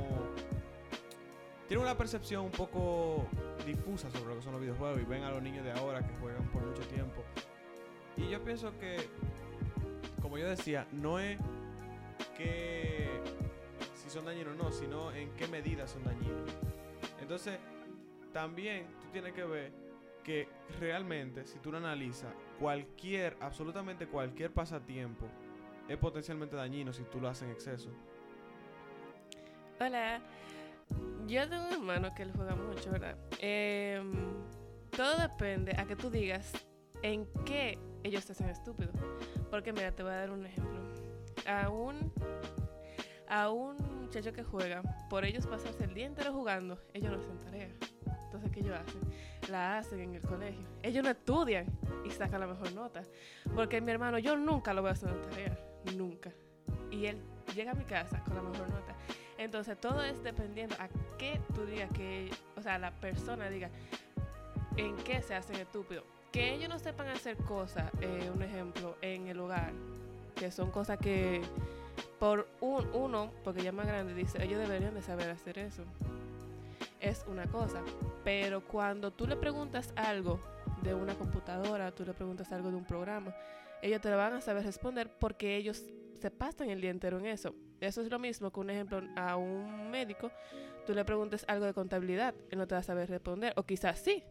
tienen 1.68 1.85
una 1.85 1.99
percepción 1.99 2.47
un 2.47 2.50
poco 2.50 3.26
difusa 3.66 4.11
sobre 4.11 4.30
lo 4.30 4.37
que 4.37 4.42
son 4.42 4.52
los 4.52 4.61
videojuegos 4.62 5.00
y 5.02 5.04
ven 5.04 5.25
a 5.25 5.30
los 5.30 5.42
niños 5.42 5.64
de 5.64 5.73
ahora 5.73 6.00
que 6.07 6.14
juegan 6.16 6.45
por 6.50 6.62
mucho 6.62 6.80
tiempo. 6.88 7.23
Y 8.16 8.30
yo 8.30 8.42
pienso 8.42 8.73
que 8.78 9.07
como 10.23 10.38
yo 10.38 10.49
decía, 10.49 10.87
no 10.92 11.18
es 11.18 11.38
que 12.37 13.09
si 13.95 14.11
son 14.11 14.25
dañinos 14.25 14.54
o 14.59 14.62
no, 14.62 14.73
sino 14.73 15.12
en 15.12 15.30
qué 15.37 15.47
medida 15.49 15.87
son 15.87 16.04
dañinos. 16.04 16.50
Entonces, 17.29 17.59
también 18.33 18.87
tú 19.03 19.11
tienes 19.13 19.35
que 19.35 19.45
ver 19.45 19.71
que 20.25 20.49
realmente, 20.81 21.45
si 21.45 21.59
tú 21.59 21.71
lo 21.71 21.77
analizas, 21.77 22.33
cualquier, 22.59 23.37
absolutamente 23.39 24.07
cualquier 24.07 24.51
pasatiempo 24.51 25.27
es 25.87 25.99
potencialmente 25.99 26.57
dañino 26.57 26.91
si 26.91 27.03
tú 27.03 27.21
lo 27.21 27.29
haces 27.29 27.43
en 27.43 27.51
exceso. 27.51 27.91
Hola. 29.79 30.23
Yo 31.27 31.47
tengo 31.51 31.67
un 31.67 31.73
hermano 31.75 32.15
que 32.15 32.23
él 32.23 32.33
juega 32.35 32.55
mucho, 32.55 32.91
¿verdad? 32.91 33.19
Em, 33.41 34.11
todo 34.97 35.19
depende 35.19 35.77
a 35.77 35.85
que 35.85 35.97
tú 35.97 36.09
digas 36.09 36.51
en 37.03 37.27
qué 37.45 37.79
ellos 38.05 38.25
te 38.25 38.33
hacen 38.33 38.49
estúpido. 38.49 38.91
Porque 39.51 39.75
mira, 39.75 39.93
te 39.93 40.03
voy 40.03 40.13
a 40.13 40.17
dar 40.17 40.31
un 40.31 40.47
ejemplo. 40.47 40.81
A 41.47 41.69
un, 41.69 42.11
a 43.29 43.51
un 43.51 43.77
muchacho 44.01 44.33
que 44.33 44.43
juega, 44.43 44.83
por 45.09 45.25
ellos 45.25 45.47
pasarse 45.47 45.85
el 45.85 45.95
día 45.95 46.07
entero 46.07 46.33
jugando, 46.33 46.79
ellos 46.95 47.13
no 47.13 47.19
hacen 47.19 47.39
tarea. 47.39 47.69
Entonces, 48.25 48.51
¿qué 48.53 48.61
ellos 48.61 48.79
hacen? 48.79 49.01
La 49.51 49.79
hacen 49.79 50.01
en 50.01 50.15
el 50.15 50.23
colegio. 50.23 50.67
Ellos 50.83 51.03
no 51.03 51.11
estudian 51.11 51.67
y 52.05 52.11
sacan 52.11 52.41
la 52.41 52.47
mejor 52.47 52.73
nota. 52.73 53.03
Porque 53.55 53.81
mi 53.81 53.91
hermano, 53.91 54.19
yo 54.19 54.37
nunca 54.37 54.75
lo 54.75 54.83
voy 54.83 54.91
a 54.91 54.93
hacer 54.93 55.11
una 55.11 55.23
tarea. 55.23 55.59
Nunca. 55.97 56.31
Y 56.91 57.07
él 57.07 57.23
llega 57.55 57.73
a 57.73 57.75
mi 57.75 57.85
casa 57.85 58.23
con 58.25 58.37
la 58.37 58.43
mejor 58.43 58.69
nota. 58.71 58.95
Entonces, 59.39 59.81
todo 59.81 60.03
es 60.03 60.23
dependiendo 60.23 60.75
a 60.79 60.89
qué 61.17 61.41
tú 61.55 61.65
digas 61.65 61.91
que, 61.93 62.31
o 62.57 62.63
sea, 62.63 62.79
la 62.79 62.91
persona 62.91 63.49
diga 63.49 63.71
en 64.77 64.97
qué 64.97 65.23
se 65.23 65.35
hacen 65.35 65.57
estúpidos. 65.57 66.05
Que 66.33 66.55
ellos 66.55 66.69
no 66.69 66.79
sepan 66.79 67.09
hacer 67.09 67.37
cosas, 67.39 67.91
eh, 68.01 68.31
un 68.35 68.43
ejemplo, 68.43 68.97
en 69.01 69.29
el 69.29 69.41
hogar, 69.41 69.73
que 70.35 70.51
son 70.51 70.71
cosas 70.71 70.99
que 70.99 71.41
por 72.19 72.49
un, 72.61 72.89
uno, 72.95 73.33
porque 73.45 73.63
ya 73.63 73.73
más 73.73 73.87
grande, 73.87 74.15
dice, 74.15 74.43
ellos 74.43 74.59
deberían 74.59 74.95
de 74.95 75.03
saber 75.03 75.31
hacer 75.31 75.59
eso. 75.59 75.85
Es 77.01 77.25
una 77.29 77.47
cosa. 77.47 77.83
Pero 78.25 78.67
cuando 78.67 79.13
tú 79.13 79.27
le 79.27 79.37
preguntas 79.37 79.93
algo 79.97 80.41
de 80.83 80.95
una 80.95 81.15
computadora, 81.15 81.93
tú 81.93 82.05
le 82.05 82.15
preguntas 82.15 82.53
algo 82.53 82.71
de 82.71 82.77
un 82.77 82.85
programa, 82.85 83.35
ellos 83.83 84.01
te 84.01 84.11
lo 84.11 84.17
van 84.17 84.35
a 84.35 84.41
saber 84.41 84.65
responder 84.65 85.11
porque 85.19 85.57
ellos 85.57 85.85
se 86.21 86.31
pasan 86.31 86.71
el 86.71 86.81
día 86.81 86.91
entero 86.91 87.19
en 87.19 87.27
eso. 87.27 87.55
Eso 87.81 88.03
es 88.03 88.11
lo 88.11 88.19
mismo 88.19 88.53
que 88.53 88.61
un 88.61 88.71
ejemplo 88.71 89.01
a 89.17 89.37
un 89.37 89.91
médico, 89.91 90.33
tú 90.87 90.95
le 90.95 91.05
preguntes 91.05 91.45
algo 91.47 91.65
de 91.65 91.75
contabilidad, 91.75 92.35
él 92.51 92.59
no 92.59 92.67
te 92.67 92.75
va 92.75 92.81
a 92.81 92.85
saber 92.85 93.09
responder, 93.09 93.53
o 93.57 93.63
quizás 93.63 94.01
sí, 94.01 94.25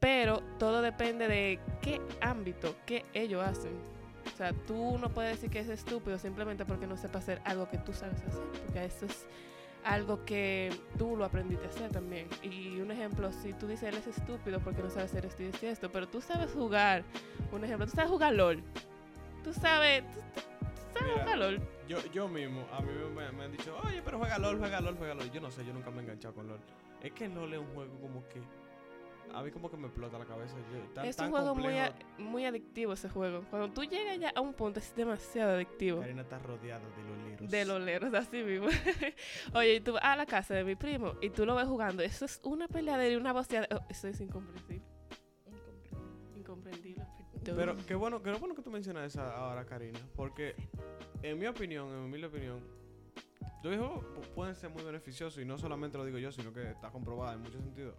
pero 0.00 0.42
todo 0.58 0.82
depende 0.82 1.28
de 1.28 1.58
qué 1.80 2.00
ámbito, 2.20 2.76
qué 2.84 3.06
ellos 3.14 3.42
hacen. 3.42 3.97
O 4.32 4.36
sea, 4.36 4.52
tú 4.66 4.98
no 4.98 5.08
puedes 5.10 5.36
decir 5.36 5.50
que 5.50 5.60
es 5.60 5.68
estúpido 5.68 6.18
simplemente 6.18 6.64
porque 6.64 6.86
no 6.86 6.96
sepa 6.96 7.18
hacer 7.18 7.40
algo 7.44 7.68
que 7.68 7.78
tú 7.78 7.92
sabes 7.92 8.20
hacer, 8.22 8.44
porque 8.64 8.84
eso 8.84 9.06
es 9.06 9.26
algo 9.84 10.24
que 10.24 10.70
tú 10.98 11.16
lo 11.16 11.24
aprendiste 11.24 11.66
a 11.66 11.70
hacer 11.70 11.90
también. 11.90 12.28
Y 12.42 12.80
un 12.80 12.90
ejemplo, 12.90 13.32
si 13.32 13.52
tú 13.54 13.66
dices 13.66 13.88
él 13.88 13.96
es 13.96 14.06
estúpido 14.06 14.60
porque 14.60 14.82
no 14.82 14.90
sabe 14.90 15.04
hacer 15.04 15.26
esto 15.26 15.42
y 15.42 15.66
esto, 15.66 15.90
pero 15.90 16.08
tú 16.08 16.20
sabes 16.20 16.52
jugar, 16.52 17.04
un 17.52 17.64
ejemplo, 17.64 17.86
tú 17.86 17.92
sabes 17.94 18.10
jugar 18.10 18.34
LOL, 18.34 18.62
tú 19.42 19.52
sabes, 19.52 20.04
tú, 20.12 20.20
tú 20.20 20.98
sabes 20.98 21.12
Mira, 21.12 21.22
jugar 21.22 21.38
LOL. 21.38 21.60
Yo, 21.88 21.98
yo 22.12 22.28
mismo, 22.28 22.66
a 22.72 22.80
mí 22.80 22.90
me, 23.14 23.32
me 23.32 23.44
han 23.44 23.52
dicho, 23.52 23.76
oye, 23.84 24.02
pero 24.04 24.18
juega 24.18 24.38
LOL, 24.38 24.58
juega 24.58 24.80
LOL, 24.80 24.96
juega 24.96 25.14
LOL. 25.14 25.30
Yo 25.30 25.40
no 25.40 25.50
sé, 25.50 25.64
yo 25.64 25.72
nunca 25.72 25.90
me 25.90 25.98
he 25.98 26.02
enganchado 26.02 26.34
con 26.34 26.48
LOL. 26.48 26.60
Es 27.02 27.12
que 27.12 27.28
LOL 27.28 27.54
es 27.54 27.60
un 27.60 27.74
juego 27.74 28.00
como 28.00 28.28
que. 28.28 28.42
A 29.34 29.42
mí 29.42 29.50
como 29.50 29.70
que 29.70 29.76
me 29.76 29.86
explota 29.86 30.18
la 30.18 30.24
cabeza. 30.24 30.56
Yo, 30.72 30.80
tan, 30.94 31.04
es 31.06 31.16
tan 31.16 31.26
un 31.26 31.32
juego 31.32 31.54
muy, 31.54 31.76
a- 31.78 31.94
muy 32.18 32.44
adictivo 32.44 32.92
ese 32.94 33.08
juego. 33.08 33.44
Cuando 33.50 33.70
tú 33.72 33.84
llegas 33.84 34.18
ya 34.18 34.30
a 34.34 34.40
un 34.40 34.52
punto 34.54 34.80
es 34.80 34.94
demasiado 34.96 35.52
adictivo. 35.52 36.00
Karina 36.00 36.22
está 36.22 36.38
rodeada 36.38 36.84
de 36.96 37.02
loleros. 37.04 37.50
De 37.50 37.64
loleros, 37.64 38.14
así 38.14 38.42
mismo. 38.42 38.66
Oye, 39.54 39.74
y 39.76 39.80
tú 39.80 39.92
vas 39.92 40.02
a 40.04 40.16
la 40.16 40.26
casa 40.26 40.54
de 40.54 40.64
mi 40.64 40.74
primo 40.76 41.14
y 41.20 41.30
tú 41.30 41.44
lo 41.46 41.54
ves 41.54 41.66
jugando. 41.66 42.02
Eso 42.02 42.24
es 42.24 42.40
una 42.42 42.66
peleadera 42.68 43.12
y 43.12 43.16
una 43.16 43.32
voceada. 43.32 43.68
Oh, 43.70 43.84
eso 43.88 44.08
es 44.08 44.20
incomprensible. 44.20 44.82
Incomprendible. 46.36 47.04
perdón. 47.44 47.56
Pero 47.56 47.76
qué 47.86 47.94
bueno, 47.94 48.22
qué 48.22 48.32
bueno 48.32 48.54
que 48.54 48.62
tú 48.62 48.70
mencionas 48.70 49.06
esa 49.06 49.36
ahora, 49.36 49.64
Karina. 49.64 50.00
Porque, 50.16 50.54
en 51.22 51.38
mi 51.38 51.46
opinión, 51.46 51.88
en 51.88 52.00
mi 52.00 52.04
humilde 52.06 52.26
opinión, 52.26 52.60
los 53.62 53.74
pu- 53.76 54.28
pueden 54.34 54.54
ser 54.54 54.70
muy 54.70 54.82
beneficiosos. 54.82 55.40
Y 55.42 55.44
no 55.44 55.58
solamente 55.58 55.98
lo 55.98 56.04
digo 56.04 56.18
yo, 56.18 56.32
sino 56.32 56.52
que 56.52 56.70
está 56.70 56.90
comprobado 56.90 57.34
en 57.34 57.40
muchos 57.42 57.62
sentidos. 57.62 57.94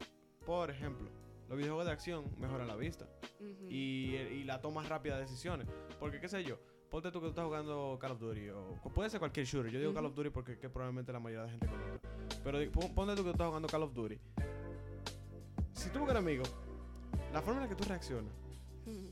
Por 0.50 0.72
ejemplo, 0.72 1.08
los 1.48 1.60
videojuegos 1.60 1.86
de 1.86 1.92
acción 1.92 2.26
mejoran 2.40 2.68
la 2.68 2.76
vista. 2.76 3.06
Y, 3.70 4.16
y 4.16 4.44
la 4.46 4.60
toma 4.60 4.82
rápida 4.82 5.14
de 5.14 5.22
decisiones. 5.22 5.68
Porque, 6.00 6.20
qué 6.20 6.28
sé 6.28 6.44
yo, 6.44 6.58
ponte 6.90 7.12
tú 7.12 7.20
que 7.20 7.26
tú 7.26 7.30
estás 7.30 7.46
jugando 7.46 8.00
Call 8.02 8.14
of 8.14 8.20
Duty 8.20 8.50
o 8.50 8.74
puede 8.92 9.12
ser 9.12 9.20
cualquier 9.20 9.46
shooter. 9.46 9.72
Yo 9.72 9.78
digo 9.78 9.94
Call 9.94 10.08
of. 10.08 10.16
Duty 10.16 10.32
porque 10.32 10.58
que 10.58 10.68
probablemente 10.68 11.14
la 11.14 11.20
mayoría 11.20 11.44
de 11.44 11.52
gente 11.52 11.68
conoce. 11.68 12.00
Pero 12.44 12.72
ponte 12.96 13.16
tú 13.16 13.18
que 13.18 13.24
tú 13.26 13.30
estás 13.30 13.46
jugando 13.46 13.68
Call 13.68 13.84
of 13.84 13.94
Duty. 13.94 14.20
Si 15.74 15.92
tú 15.92 16.00
buscas 16.00 16.16
un 16.16 16.28
enemigo, 16.28 16.44
la 17.32 17.44
forma 17.44 17.62
en 17.62 17.70
la 17.70 17.76
que 17.76 17.80
tú 17.80 17.88
reaccionas 17.88 18.34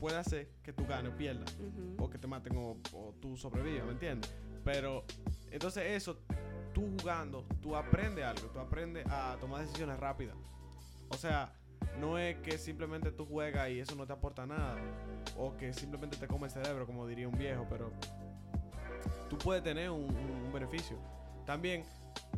puede 0.00 0.16
hacer 0.16 0.48
que 0.64 0.72
tú 0.72 0.84
ganes 0.88 1.12
o 1.12 1.16
pierdas. 1.16 1.56
O 2.00 2.10
que 2.10 2.18
te 2.18 2.26
maten 2.26 2.56
o, 2.56 2.78
o 2.92 3.14
tú 3.20 3.36
sobrevivas, 3.36 3.86
¿me 3.86 3.92
entiendes? 3.92 4.34
Pero, 4.64 5.04
entonces 5.52 5.84
eso, 5.86 6.18
tú 6.74 6.96
jugando, 6.98 7.46
tú 7.62 7.76
aprendes 7.76 8.24
algo. 8.24 8.48
Tú 8.48 8.58
aprendes 8.58 9.06
a 9.06 9.36
tomar 9.38 9.60
decisiones 9.60 10.00
rápidas. 10.00 10.36
O 11.10 11.16
sea, 11.16 11.52
no 12.00 12.18
es 12.18 12.36
que 12.38 12.58
simplemente 12.58 13.10
tú 13.12 13.26
juegas 13.26 13.70
y 13.70 13.80
eso 13.80 13.94
no 13.94 14.06
te 14.06 14.12
aporta 14.12 14.46
nada. 14.46 14.76
O 15.36 15.56
que 15.56 15.72
simplemente 15.72 16.16
te 16.16 16.26
come 16.26 16.46
el 16.46 16.50
cerebro, 16.50 16.86
como 16.86 17.06
diría 17.06 17.28
un 17.28 17.36
viejo, 17.36 17.66
pero 17.68 17.90
tú 19.28 19.38
puedes 19.38 19.62
tener 19.62 19.90
un, 19.90 20.52
beneficio. 20.52 20.98
También, 21.44 21.84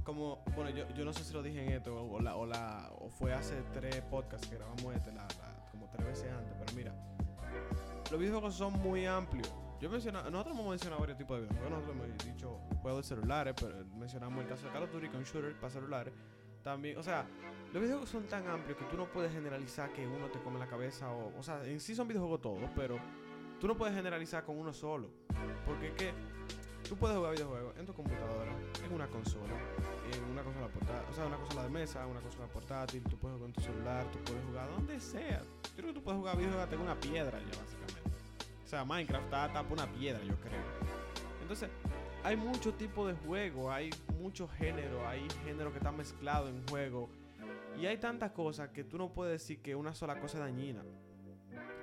como, 0.05 0.43
bueno, 0.55 0.71
yo, 0.71 0.89
yo 0.95 1.05
no 1.05 1.13
sé 1.13 1.25
si 1.25 1.33
lo 1.33 1.43
dije 1.43 1.65
en 1.65 1.73
esto 1.73 1.95
o, 1.95 2.21
la, 2.21 2.37
o, 2.37 2.47
la, 2.47 2.91
o 2.99 3.09
fue 3.09 3.33
hace 3.33 3.63
tres 3.73 4.03
podcasts 4.03 4.47
que 4.49 4.57
grabamos 4.57 4.95
este, 4.95 5.13
la- 5.13 5.29
como 5.71 5.89
tres 5.91 6.07
veces 6.07 6.33
antes, 6.33 6.53
pero 6.59 6.73
mira, 6.75 6.95
los 8.11 8.19
videojuegos 8.19 8.55
son 8.55 8.73
muy 8.81 9.07
amplios. 9.07 9.53
Yo 9.81 9.89
menciona, 9.89 10.23
nosotros 10.25 10.55
hemos 10.57 10.69
mencionado 10.69 11.01
varios 11.01 11.17
tipos 11.17 11.41
de 11.41 11.47
videojuegos. 11.47 11.71
Nosotros 11.71 11.97
hemos 11.97 12.25
dicho 12.25 12.59
juegos 12.83 13.09
de 13.09 13.15
celulares, 13.15 13.55
pero 13.59 13.85
mencionamos 13.97 14.43
el 14.43 14.49
caso 14.49 14.67
de 14.67 14.73
Call 14.73 14.83
of 14.83 14.93
Duty, 14.93 15.07
un 15.07 15.23
shooter 15.25 15.55
para 15.59 15.71
celulares. 15.71 16.13
También, 16.63 16.99
o 16.99 17.03
sea, 17.03 17.27
los 17.73 17.83
videojuegos 17.83 18.11
son 18.11 18.25
tan 18.25 18.47
amplios 18.47 18.77
que 18.79 18.85
tú 18.85 18.97
no 18.97 19.07
puedes 19.07 19.33
generalizar 19.33 19.93
que 19.93 20.07
uno 20.07 20.29
te 20.29 20.39
come 20.41 20.59
la 20.59 20.67
cabeza. 20.67 21.11
O, 21.11 21.39
o 21.39 21.43
sea, 21.43 21.65
en 21.65 21.81
sí 21.81 21.95
son 21.95 22.09
videojuegos 22.09 22.41
todos, 22.41 22.71
pero 22.75 22.99
tú 23.61 23.69
no 23.69 23.77
puedes 23.77 23.95
generalizar 23.95 24.45
con 24.45 24.59
uno 24.59 24.73
solo. 24.73 25.09
Porque 25.65 25.89
es 25.89 25.95
que 25.95 26.13
tú 26.89 26.97
puedes 26.97 27.17
jugar 27.17 27.33
videojuegos 27.33 27.77
en 27.79 27.87
tu 27.87 27.95
computadora, 27.95 28.53
en 28.85 28.93
una 28.93 29.07
consola, 29.07 29.55
en 30.13 30.25
una 30.25 30.43
consola 30.43 30.69
portátil, 30.69 31.11
o 31.11 31.15
sea, 31.15 31.27
una 31.27 31.37
consola 31.37 31.63
de 31.63 31.71
mesa, 31.71 32.07
una 32.07 32.21
consola 32.21 32.47
portátil, 32.49 33.03
tú 33.05 33.17
puedes 33.17 33.37
jugar 33.37 33.49
en 33.49 33.55
tu 33.55 33.61
celular, 33.61 34.05
tú 34.11 34.19
puedes 34.25 34.45
jugar 34.45 34.71
donde 34.71 35.01
sea. 35.01 35.41
Yo 35.41 35.77
creo 35.77 35.87
que 35.89 35.95
tú 35.95 36.03
puedes 36.03 36.19
jugar 36.19 36.37
videojuegos 36.37 36.65
hasta 36.65 36.75
en 36.75 36.83
una 36.83 36.99
piedra 36.99 37.39
ya, 37.39 37.63
básicamente. 37.63 38.11
O 38.65 38.69
sea, 38.69 38.85
Minecraft 38.85 39.25
está 39.25 39.65
una 39.71 39.87
piedra, 39.93 40.23
yo 40.25 40.35
creo. 40.37 40.61
Entonces, 41.43 41.71
hay 42.23 42.37
muchos 42.37 42.77
tipos 42.77 43.09
de 43.09 43.15
juegos, 43.27 43.73
hay 43.73 43.91
muchos 44.19 44.51
géneros, 44.53 45.03
hay 45.07 45.27
géneros 45.45 45.73
que 45.73 45.79
están 45.79 45.97
mezclados 45.97 46.51
en 46.51 46.67
juego. 46.69 47.09
Y 47.79 47.87
hay 47.87 47.99
tantas 47.99 48.33
cosas 48.33 48.69
que 48.71 48.85
tú 48.85 48.99
no 48.99 49.13
puedes 49.13 49.41
decir 49.41 49.63
que 49.63 49.75
una 49.75 49.95
sola 49.95 50.21
cosa 50.21 50.39
es 50.39 50.45
dañina. 50.45 50.85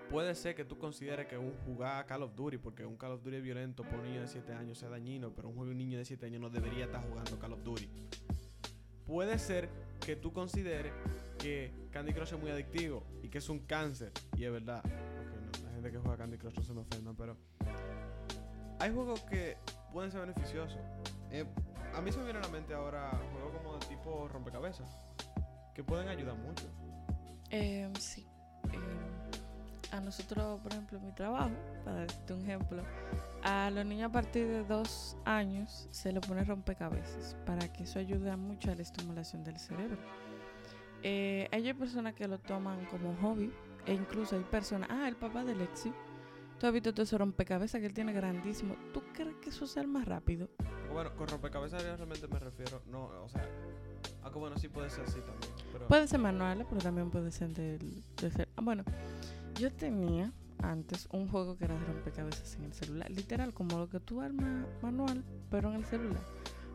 Puede 0.09 0.35
ser 0.35 0.55
que 0.55 0.63
tú 0.63 0.77
consideres 0.77 1.27
que 1.27 1.37
un 1.37 1.53
jugar 1.65 2.05
Call 2.05 2.23
of 2.23 2.35
Duty, 2.35 2.57
porque 2.57 2.85
un 2.85 2.95
Call 2.95 3.13
of 3.13 3.23
Duty 3.23 3.41
violento 3.41 3.83
por 3.83 3.99
un 3.99 4.05
niño 4.05 4.21
de 4.21 4.27
7 4.27 4.53
años 4.53 4.77
sea 4.77 4.89
dañino, 4.89 5.33
pero 5.33 5.49
un 5.49 5.55
juego 5.55 5.71
un 5.71 5.77
niño 5.77 5.97
de 5.97 6.05
7 6.05 6.27
años 6.27 6.39
no 6.39 6.49
debería 6.49 6.85
estar 6.85 7.03
jugando 7.09 7.37
Call 7.39 7.53
of 7.53 7.63
Duty. 7.63 7.89
Puede 9.05 9.37
ser 9.39 9.69
que 10.05 10.15
tú 10.15 10.31
consideres 10.31 10.93
que 11.39 11.73
Candy 11.91 12.13
Crush 12.13 12.33
es 12.33 12.39
muy 12.39 12.51
adictivo 12.51 13.03
y 13.21 13.29
que 13.29 13.39
es 13.39 13.49
un 13.49 13.59
cáncer. 13.59 14.11
Y 14.37 14.45
es 14.45 14.51
verdad. 14.51 14.79
Ok, 14.85 15.61
no, 15.61 15.65
la 15.65 15.71
gente 15.71 15.91
que 15.91 15.97
juega 15.97 16.17
Candy 16.17 16.37
Crush 16.37 16.55
no 16.55 16.63
se 16.63 16.73
me 16.73 16.81
ofendan, 16.81 17.15
pero 17.15 17.35
hay 18.79 18.91
juegos 18.91 19.21
que 19.23 19.57
pueden 19.91 20.11
ser 20.11 20.21
beneficiosos. 20.21 20.79
Eh, 21.31 21.45
a 21.93 22.01
mí 22.01 22.11
se 22.11 22.17
me 22.19 22.25
viene 22.25 22.39
a 22.39 22.43
la 22.43 22.49
mente 22.49 22.73
ahora 22.73 23.11
juegos 23.31 23.51
como 23.57 23.77
de 23.77 23.85
tipo 23.87 24.27
rompecabezas 24.27 24.89
que 25.73 25.83
pueden 25.83 26.07
ayudar 26.07 26.35
mucho. 26.35 26.65
Em, 27.49 27.93
sí. 27.95 28.27
Em, 28.71 29.91
a 29.91 30.01
nosotros, 30.01 30.59
por 30.61 30.71
ejemplo, 30.71 30.97
en 30.97 31.05
mi 31.05 31.11
trabajo, 31.11 31.51
para 31.85 31.99
darte 31.99 32.33
un 32.33 32.41
ejemplo, 32.41 32.83
a 33.43 33.69
los 33.69 33.85
niños 33.85 34.09
a 34.09 34.11
partir 34.11 34.47
de 34.47 34.63
dos 34.63 35.15
años 35.23 35.87
se 35.91 36.11
le 36.11 36.19
pone 36.19 36.43
rompecabezas 36.43 37.35
para 37.45 37.71
que 37.71 37.83
eso 37.83 37.99
ayude 37.99 38.35
mucho 38.35 38.71
a 38.71 38.75
la 38.75 38.81
estimulación 38.81 39.43
del 39.43 39.57
cerebro. 39.57 39.97
Eh, 41.03 41.47
hay 41.51 41.73
personas 41.73 42.13
que 42.15 42.27
lo 42.27 42.39
toman 42.39 42.85
como 42.85 43.15
hobby 43.21 43.53
e 43.85 43.93
incluso 43.93 44.35
hay 44.35 44.43
personas, 44.43 44.89
ah, 44.91 45.07
el 45.07 45.15
papá 45.15 45.43
de 45.43 45.55
Lexi, 45.55 45.93
tú 46.59 46.67
has 46.67 46.73
visto 46.73 46.91
todo 46.93 47.03
ese 47.03 47.17
rompecabezas 47.17 47.79
que 47.79 47.87
él 47.87 47.93
tiene 47.93 48.13
grandísimo, 48.13 48.75
¿tú 48.93 49.01
crees 49.13 49.35
que 49.37 49.49
eso 49.49 49.67
sea 49.67 49.83
el 49.83 49.87
más 49.87 50.05
rápido? 50.05 50.49
Bueno, 50.91 51.15
con 51.15 51.27
rompecabezas 51.27 51.83
realmente 51.83 52.27
me 52.27 52.39
refiero, 52.39 52.81
no, 52.87 53.05
o 53.23 53.29
sea, 53.29 53.47
aunque 54.23 54.39
bueno, 54.39 54.57
sí 54.57 54.67
puede 54.67 54.89
ser 54.89 55.03
así 55.05 55.19
también. 55.19 55.53
Pero 55.71 55.87
Puede 55.87 56.07
ser 56.07 56.19
manual, 56.19 56.65
pero 56.69 56.81
también 56.81 57.09
puede 57.11 57.31
ser 57.31 57.49
del, 57.49 58.03
de 58.21 58.31
ser. 58.31 58.47
ah, 58.55 58.61
bueno, 58.61 58.83
yo 59.59 59.71
tenía 59.71 60.31
antes 60.59 61.07
un 61.11 61.27
juego 61.27 61.57
que 61.57 61.65
era 61.65 61.75
de 61.79 61.85
rompecabezas 61.85 62.55
en 62.55 62.63
el 62.65 62.73
celular. 62.73 63.11
Literal, 63.11 63.53
como 63.53 63.77
lo 63.77 63.89
que 63.89 63.99
tú 63.99 64.21
armas 64.21 64.65
manual, 64.81 65.23
pero 65.51 65.69
en 65.69 65.75
el 65.75 65.85
celular. 65.85 66.21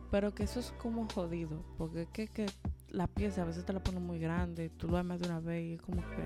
Pero 0.09 0.33
que 0.33 0.43
eso 0.43 0.59
es 0.59 0.71
como 0.77 1.07
jodido. 1.09 1.63
Porque 1.77 2.03
es 2.03 2.09
que, 2.09 2.27
que 2.27 2.45
la 2.89 3.07
pieza 3.07 3.41
a 3.41 3.45
veces 3.45 3.65
te 3.65 3.73
la 3.73 3.83
ponen 3.83 4.05
muy 4.05 4.19
grande. 4.19 4.69
Tú 4.69 4.87
lo 4.87 4.97
armas 4.97 5.19
de 5.19 5.27
una 5.27 5.39
vez 5.39 5.65
y 5.65 5.73
es 5.73 5.81
como 5.81 6.01
que. 6.01 6.23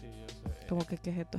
sí, 0.00 0.06
yo 0.46 0.52
sé. 0.54 0.66
Como 0.68 0.86
que, 0.86 0.96
¿qué 0.96 1.10
es 1.10 1.18
esto? 1.18 1.38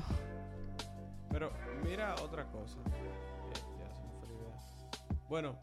Pero 1.36 1.51
mira 1.84 2.15
otra 2.24 2.50
cosa. 2.50 2.77
Ya 2.88 4.30
idea. 4.32 5.20
Bueno, 5.27 5.58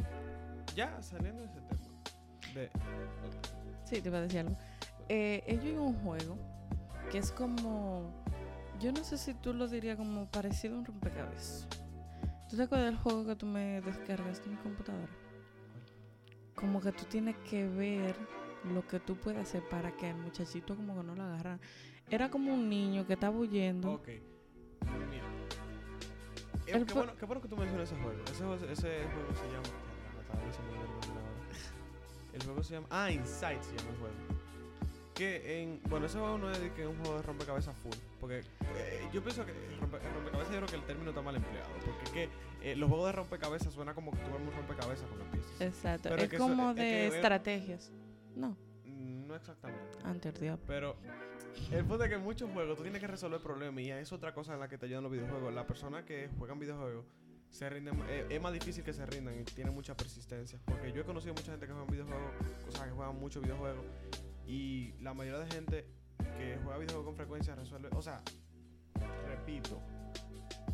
ya 0.75 1.01
saliendo 1.01 1.41
de 1.41 1.49
ese 1.49 1.61
tema. 1.63 1.81
De, 2.55 2.71
Sí, 3.87 4.03
te 4.03 4.09
iba 4.11 4.19
a 4.19 4.21
decir 4.21 4.41
algo. 4.41 4.59
Eh, 5.09 5.43
ellos 5.47 5.65
en 5.65 5.79
un 5.79 5.95
juego 6.03 6.37
que 7.11 7.17
es 7.17 7.33
como. 7.33 8.23
Yo 8.81 8.93
no 8.93 9.03
sé 9.03 9.17
si 9.17 9.33
tú 9.33 9.55
lo 9.55 9.67
dirías 9.67 9.97
como 9.97 10.27
parecido 10.27 10.75
a 10.75 10.81
un 10.81 10.85
rompecabezas. 10.85 11.67
¿Tú 12.51 12.59
te 12.59 12.65
acuerdas 12.65 12.89
del 12.89 12.99
juego 12.99 13.25
que 13.25 13.37
tú 13.37 13.47
me 13.47 13.81
descargaste 13.81 14.51
en 14.51 14.57
mi 14.57 14.59
computadora? 14.59 15.09
Como 16.55 16.83
que 16.83 16.93
tú 16.93 17.05
tienes 17.05 17.37
que 17.49 17.67
ver 17.67 18.15
lo 18.75 18.87
que 18.87 19.01
tú 19.01 19.17
puedes 19.17 19.41
hacer 19.41 19.67
para 19.71 19.91
que 19.97 20.11
el 20.11 20.17
muchachito 20.17 20.77
como 20.77 20.95
que 20.95 21.03
no 21.03 21.15
lo 21.15 21.23
agarra. 21.23 21.59
Era 22.11 22.31
como 22.31 22.53
un 22.53 22.69
niño 22.69 23.07
que 23.07 23.15
estaba 23.15 23.35
huyendo. 23.35 23.93
Ok. 23.95 24.32
El 26.75 26.87
qué, 26.87 26.95
bueno, 26.95 27.13
qué 27.19 27.27
bueno 27.27 27.43
que 27.43 27.49
tú 27.49 27.57
mencionas 27.57 27.91
ese 27.93 28.01
juego. 28.01 28.19
Ese, 28.25 28.45
juego- 28.45 28.55
ese 28.55 29.05
juego 29.05 29.35
se 29.35 29.47
llama. 29.53 29.69
El 32.33 32.43
juego 32.45 32.63
se 32.63 32.75
llama. 32.75 32.87
Ah, 32.91 33.11
Inside 33.11 33.63
se 33.63 33.77
llama 33.77 33.91
el 33.91 33.97
juego. 33.99 34.15
Que 35.15 35.63
en. 35.63 35.81
Bueno, 35.91 36.07
ese 36.07 36.19
juego 36.19 36.39
no 36.39 36.51
es 36.51 36.59
de 36.61 36.73
que 36.73 36.83
es 36.83 36.89
un 36.89 36.97
juego 36.99 37.17
de 37.17 37.23
rompecabezas 37.23 37.77
full. 37.77 37.93
Porque 38.19 38.39
eh, 38.41 39.09
yo 39.13 39.23
pienso 39.23 39.45
que 39.45 39.53
rompe- 39.81 40.01
rompecabezas, 40.15 40.53
yo 40.53 40.57
creo 40.59 40.67
que 40.69 40.77
el 40.77 40.83
término 40.85 41.11
está 41.11 41.21
mal 41.23 41.37
empleado. 41.37 41.69
Porque 41.85 42.05
es 42.05 42.11
que 42.11 42.29
eh, 42.73 42.77
los 42.77 42.89
juegos 42.89 43.07
de 43.09 43.13
rompecabezas 43.13 43.73
suena 43.75 43.95
como 43.95 44.11
que 44.13 44.19
tú 44.19 44.35
armas 44.35 44.49
un 44.49 44.57
rompecabezas 44.57 45.07
con 45.09 45.19
las 45.19 45.29
piezas. 45.29 45.61
Exacto. 45.61 46.09
Pero 46.09 46.23
es 46.23 46.29
que 46.31 46.37
eso- 46.37 46.49
como 46.49 46.71
es 46.71 46.77
de 46.77 46.83
que 46.83 47.07
es- 47.09 47.15
estrategias. 47.15 47.93
No, 48.35 48.57
No 48.87 49.37
exactamente. 49.37 50.33
diablo. 50.41 50.65
Pero 50.67 50.97
el 51.73 51.85
punto 51.85 52.05
es 52.05 52.11
que 52.11 52.17
en 52.17 52.23
muchos 52.23 52.51
juegos 52.51 52.77
tú 52.77 52.83
tienes 52.83 53.01
que 53.01 53.07
resolver 53.07 53.41
problemas 53.41 53.83
y 53.83 53.91
es 53.91 54.13
otra 54.13 54.33
cosa 54.35 54.55
en 54.55 54.61
la 54.61 54.69
que 54.69 54.79
te 54.79 54.87
ayudan 54.87 55.03
los 55.05 55.13
videojuegos. 55.13 55.53
Las 55.55 55.65
personas 55.67 56.05
que 56.05 56.29
juegan 56.39 56.59
videojuegos 56.59 57.05
se 57.51 57.69
rinden, 57.69 58.01
eh, 58.09 58.27
es 58.31 58.41
más 58.41 58.53
difícil 58.53 58.83
que 58.83 58.93
se 58.93 59.05
rindan 59.07 59.39
y 59.41 59.45
tienen 59.45 59.75
mucha 59.75 59.95
persistencia. 59.97 60.59
Porque 60.65 60.93
yo 60.93 61.03
he 61.03 61.05
conocido 61.05 61.35
mucha 61.35 61.51
gente 61.51 61.67
que 61.67 61.73
juega 61.73 61.87
videojuegos, 61.91 62.31
o 62.69 62.73
sea, 62.73 62.85
que 62.87 62.91
juegan 62.93 63.19
mucho 63.19 63.41
videojuegos 63.41 63.85
y 64.47 64.95
la 65.01 65.15
mayoría 65.15 65.41
de 65.41 65.51
gente 65.51 65.87
que 66.39 66.59
juega 66.63 66.79
videojuegos 66.79 67.05
con 67.07 67.17
frecuencia 67.17 67.55
resuelve, 67.55 67.89
o 67.95 68.03
sea, 68.03 68.23
repito, 69.27 69.81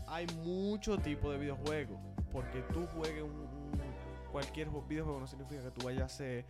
hay 0.07 0.27
mucho 0.45 0.99
tipo 0.99 1.31
de 1.33 1.39
videojuegos. 1.39 1.99
Porque 2.33 2.63
tú 2.75 2.87
juegues 2.95 3.23
un, 3.23 3.49
cualquier 4.31 4.69
ju- 4.69 4.87
videojuego 4.87 5.19
no 5.19 5.27
significa 5.27 5.63
que 5.63 5.71
tú 5.71 5.87
vayas 5.87 6.13
a 6.13 6.17
ser 6.17 6.45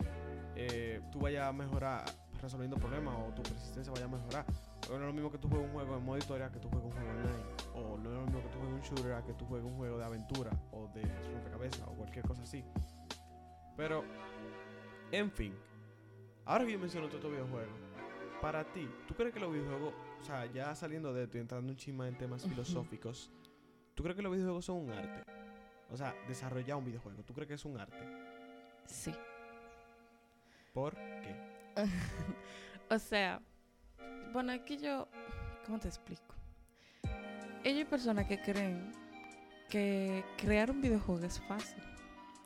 eh, 0.55 0.99
tú 1.11 1.19
vayas 1.21 1.47
a 1.47 1.53
mejorar 1.53 2.03
resolviendo 2.41 2.77
problemas 2.77 3.15
o 3.17 3.33
tu 3.33 3.43
persistencia 3.43 3.91
vaya 3.91 4.05
a 4.05 4.09
mejorar. 4.09 4.45
Porque 4.81 4.97
no 4.97 5.01
es 5.01 5.07
lo 5.07 5.13
mismo 5.13 5.31
que 5.31 5.37
tú 5.37 5.47
juegues 5.47 5.67
un 5.67 5.73
juego 5.73 5.97
en 5.97 6.05
modo 6.05 6.17
historia 6.17 6.49
que 6.51 6.59
tú 6.59 6.69
juegues 6.69 6.85
un 6.85 6.91
juego 6.91 7.09
online. 7.09 7.43
O 7.75 7.97
no 7.97 8.09
es 8.09 8.15
lo 8.15 8.25
mismo 8.25 8.41
que 8.41 8.49
tú 8.49 8.59
juegues 8.59 8.75
un 8.75 8.81
shooter 8.81 9.13
a 9.13 9.23
que 9.23 9.33
tú 9.33 9.45
juegues 9.45 9.65
un 9.65 9.77
juego 9.77 9.97
de 9.97 10.05
aventura 10.05 10.51
o 10.71 10.87
de 10.87 11.01
rompecabezas 11.33 11.81
o 11.87 11.93
cualquier 11.93 12.25
cosa 12.25 12.43
así. 12.43 12.63
Pero, 13.75 14.03
en 15.11 15.31
fin, 15.31 15.55
ahora 16.45 16.65
que 16.65 16.73
yo 16.73 16.79
menciono 16.79 17.07
todos 17.07 17.19
estos 17.19 17.31
videojuegos, 17.31 17.73
para 18.41 18.63
ti, 18.63 18.89
¿tú 19.07 19.13
crees 19.13 19.33
que 19.33 19.39
los 19.39 19.51
videojuegos, 19.51 19.93
o 20.21 20.23
sea, 20.23 20.45
ya 20.45 20.73
saliendo 20.75 21.13
de 21.13 21.23
esto 21.23 21.37
y 21.37 21.41
entrando 21.41 21.71
un 21.71 21.77
chisma 21.77 22.07
en 22.07 22.17
temas 22.17 22.45
filosóficos, 22.45 23.31
¿tú 23.95 24.03
crees 24.03 24.15
que 24.15 24.21
los 24.21 24.31
videojuegos 24.31 24.65
son 24.65 24.77
un 24.77 24.91
arte? 24.91 25.23
O 25.91 25.97
sea, 25.97 26.15
desarrollar 26.27 26.77
un 26.77 26.85
videojuego, 26.85 27.23
¿tú 27.23 27.33
crees 27.33 27.47
que 27.47 27.53
es 27.55 27.65
un 27.65 27.79
arte? 27.79 27.97
Sí. 28.85 29.13
¿Por 30.73 30.95
qué? 30.95 31.48
O 32.91 32.97
sea, 32.97 33.39
bueno, 34.33 34.51
aquí 34.51 34.77
yo, 34.77 35.07
¿cómo 35.65 35.77
te 35.77 35.87
explico? 35.87 36.33
Ellos 37.63 37.79
hay 37.79 37.85
personas 37.85 38.25
que 38.25 38.41
creen 38.41 38.91
que 39.69 40.23
crear 40.37 40.71
un 40.71 40.81
videojuego 40.81 41.23
es 41.23 41.39
fácil. 41.41 41.83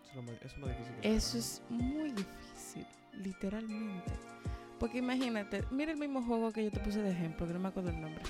Eso 0.01 0.09
es 0.09 0.15
lo 0.15 0.21
más, 0.23 0.35
eso 0.41 0.47
es 0.47 0.57
más 0.57 0.69
difícil 0.69 0.95
que 0.95 1.15
Eso 1.15 1.37
es 1.37 1.61
muy 1.69 2.11
difícil, 2.11 2.85
literalmente. 3.13 4.11
Porque 4.79 4.97
imagínate, 4.97 5.63
mira 5.71 5.93
el 5.93 5.97
mismo 5.97 6.21
juego 6.21 6.51
que 6.51 6.65
yo 6.65 6.71
te 6.71 6.81
puse 6.81 7.01
de 7.01 7.11
ejemplo, 7.11 7.47
que 7.47 7.53
no 7.53 7.59
me 7.59 7.69
acuerdo 7.69 7.91
el 7.91 8.01
nombre. 8.01 8.21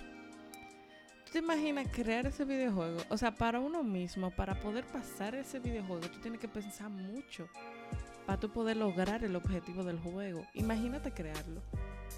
¿Tú 1.26 1.32
te 1.32 1.40
imaginas 1.40 1.88
crear 1.92 2.28
ese 2.28 2.46
videojuego? 2.46 3.02
O 3.10 3.18
sea, 3.18 3.34
para 3.34 3.60
uno 3.60 3.84
mismo, 3.84 4.30
para 4.30 4.54
poder 4.60 4.86
pasar 4.86 5.34
ese 5.34 5.58
videojuego, 5.58 6.08
tú 6.12 6.20
tienes 6.20 6.40
que 6.40 6.48
pensar 6.48 6.90
mucho 6.90 7.50
para 8.26 8.40
tú 8.40 8.50
poder 8.52 8.78
lograr 8.78 9.24
el 9.24 9.36
objetivo 9.36 9.84
del 9.84 10.00
juego. 10.00 10.46
Imagínate 10.54 11.12
crearlo. 11.12 11.62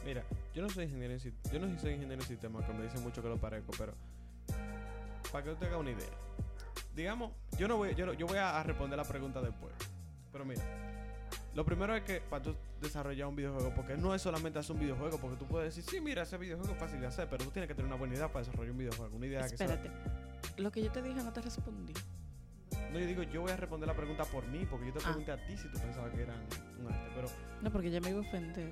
Mira, 0.06 0.24
yo 0.54 0.62
no 0.62 0.70
soy 0.70 0.86
ingeniero 0.86 1.14
en, 1.14 1.20
yo 1.20 1.60
no 1.60 1.80
soy 1.80 1.94
ingeniero 1.94 2.22
en 2.22 2.28
sistemas, 2.28 2.66
que 2.66 2.74
me 2.74 2.84
dicen 2.84 3.02
mucho 3.02 3.22
que 3.22 3.30
lo 3.30 3.38
parezco, 3.38 3.72
pero 3.78 3.94
para 5.32 5.44
que 5.44 5.52
usted 5.52 5.68
haga 5.68 5.78
una 5.78 5.92
idea. 5.92 6.10
Digamos, 6.96 7.32
yo 7.58 7.68
no 7.68 7.78
voy, 7.78 7.96
yo, 7.96 8.06
no- 8.06 8.14
yo 8.14 8.28
voy 8.28 8.38
a, 8.38 8.60
a 8.60 8.64
responder 8.64 8.98
la 8.98 9.04
pregunta 9.06 9.42
después. 9.42 9.74
Pero 10.32 10.46
mira, 10.46 10.62
lo 11.54 11.66
primero 11.66 11.96
es 11.96 12.04
que 12.04 12.22
para 12.22 12.44
tú 12.44 12.56
desarrollar 12.82 13.28
un 13.28 13.36
videojuego, 13.36 13.74
porque 13.74 13.98
no 13.98 14.14
es 14.14 14.22
solamente 14.22 14.60
hacer 14.60 14.76
un 14.76 14.82
videojuego, 14.82 15.18
porque 15.20 15.38
tú 15.38 15.46
puedes 15.48 15.74
decir, 15.76 15.90
sí, 15.90 16.02
mira, 16.02 16.24
ese 16.24 16.38
videojuego 16.38 16.74
es 16.74 16.80
fácil 16.80 17.00
de 17.00 17.08
hacer, 17.08 17.28
pero 17.30 17.44
tú 17.44 17.52
tienes 17.52 17.68
que 17.68 17.74
tener 17.74 17.88
una 17.88 17.96
buena 17.98 18.14
idea 18.16 18.28
para 18.28 18.46
desarrollar 18.46 18.72
un 18.72 18.78
videojuego, 18.78 19.16
una 19.16 19.26
idea 19.26 19.42
que 19.48 19.58
sea- 19.58 19.66
Espérate. 19.68 19.90
Lo 20.62 20.72
que 20.72 20.84
yo 20.84 20.92
te 20.92 21.02
dije 21.02 21.22
no 21.24 21.34
te 21.34 21.42
respondí. 21.42 21.94
No, 22.96 23.02
yo 23.02 23.08
digo, 23.08 23.24
yo 23.24 23.42
voy 23.42 23.52
a 23.52 23.58
responder 23.58 23.88
la 23.88 23.94
pregunta 23.96 24.24
por 24.26 24.48
mí, 24.48 24.66
porque 24.70 24.88
yo 24.88 24.94
te 24.94 25.00
Ah. 25.00 25.04
pregunté 25.04 25.32
a 25.34 25.46
ti 25.46 25.58
si 25.58 25.68
tú 25.68 25.78
pensabas 25.80 26.14
que 26.14 26.22
eran 26.24 26.38
un 26.80 26.88
arte, 26.94 27.10
pero 27.14 27.28
No, 27.62 27.70
porque 27.72 27.92
ya 27.92 28.00
me 28.00 28.10
iba 28.12 28.20
a 28.20 28.22
ofender. 28.22 28.72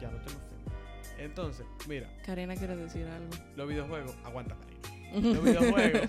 ya 0.00 0.10
no 0.10 0.18
te 0.22 0.30
lo 0.30 0.36
ofendo. 0.38 0.72
Entonces, 1.18 1.66
mira, 1.86 2.08
Karina 2.24 2.56
quiere 2.56 2.76
decir 2.76 3.06
algo. 3.06 3.28
los 3.56 3.68
videojuegos, 3.68 4.16
aguanta, 4.24 4.56
cariño. 4.56 4.80
los 5.34 5.44
videojuegos. 5.44 6.08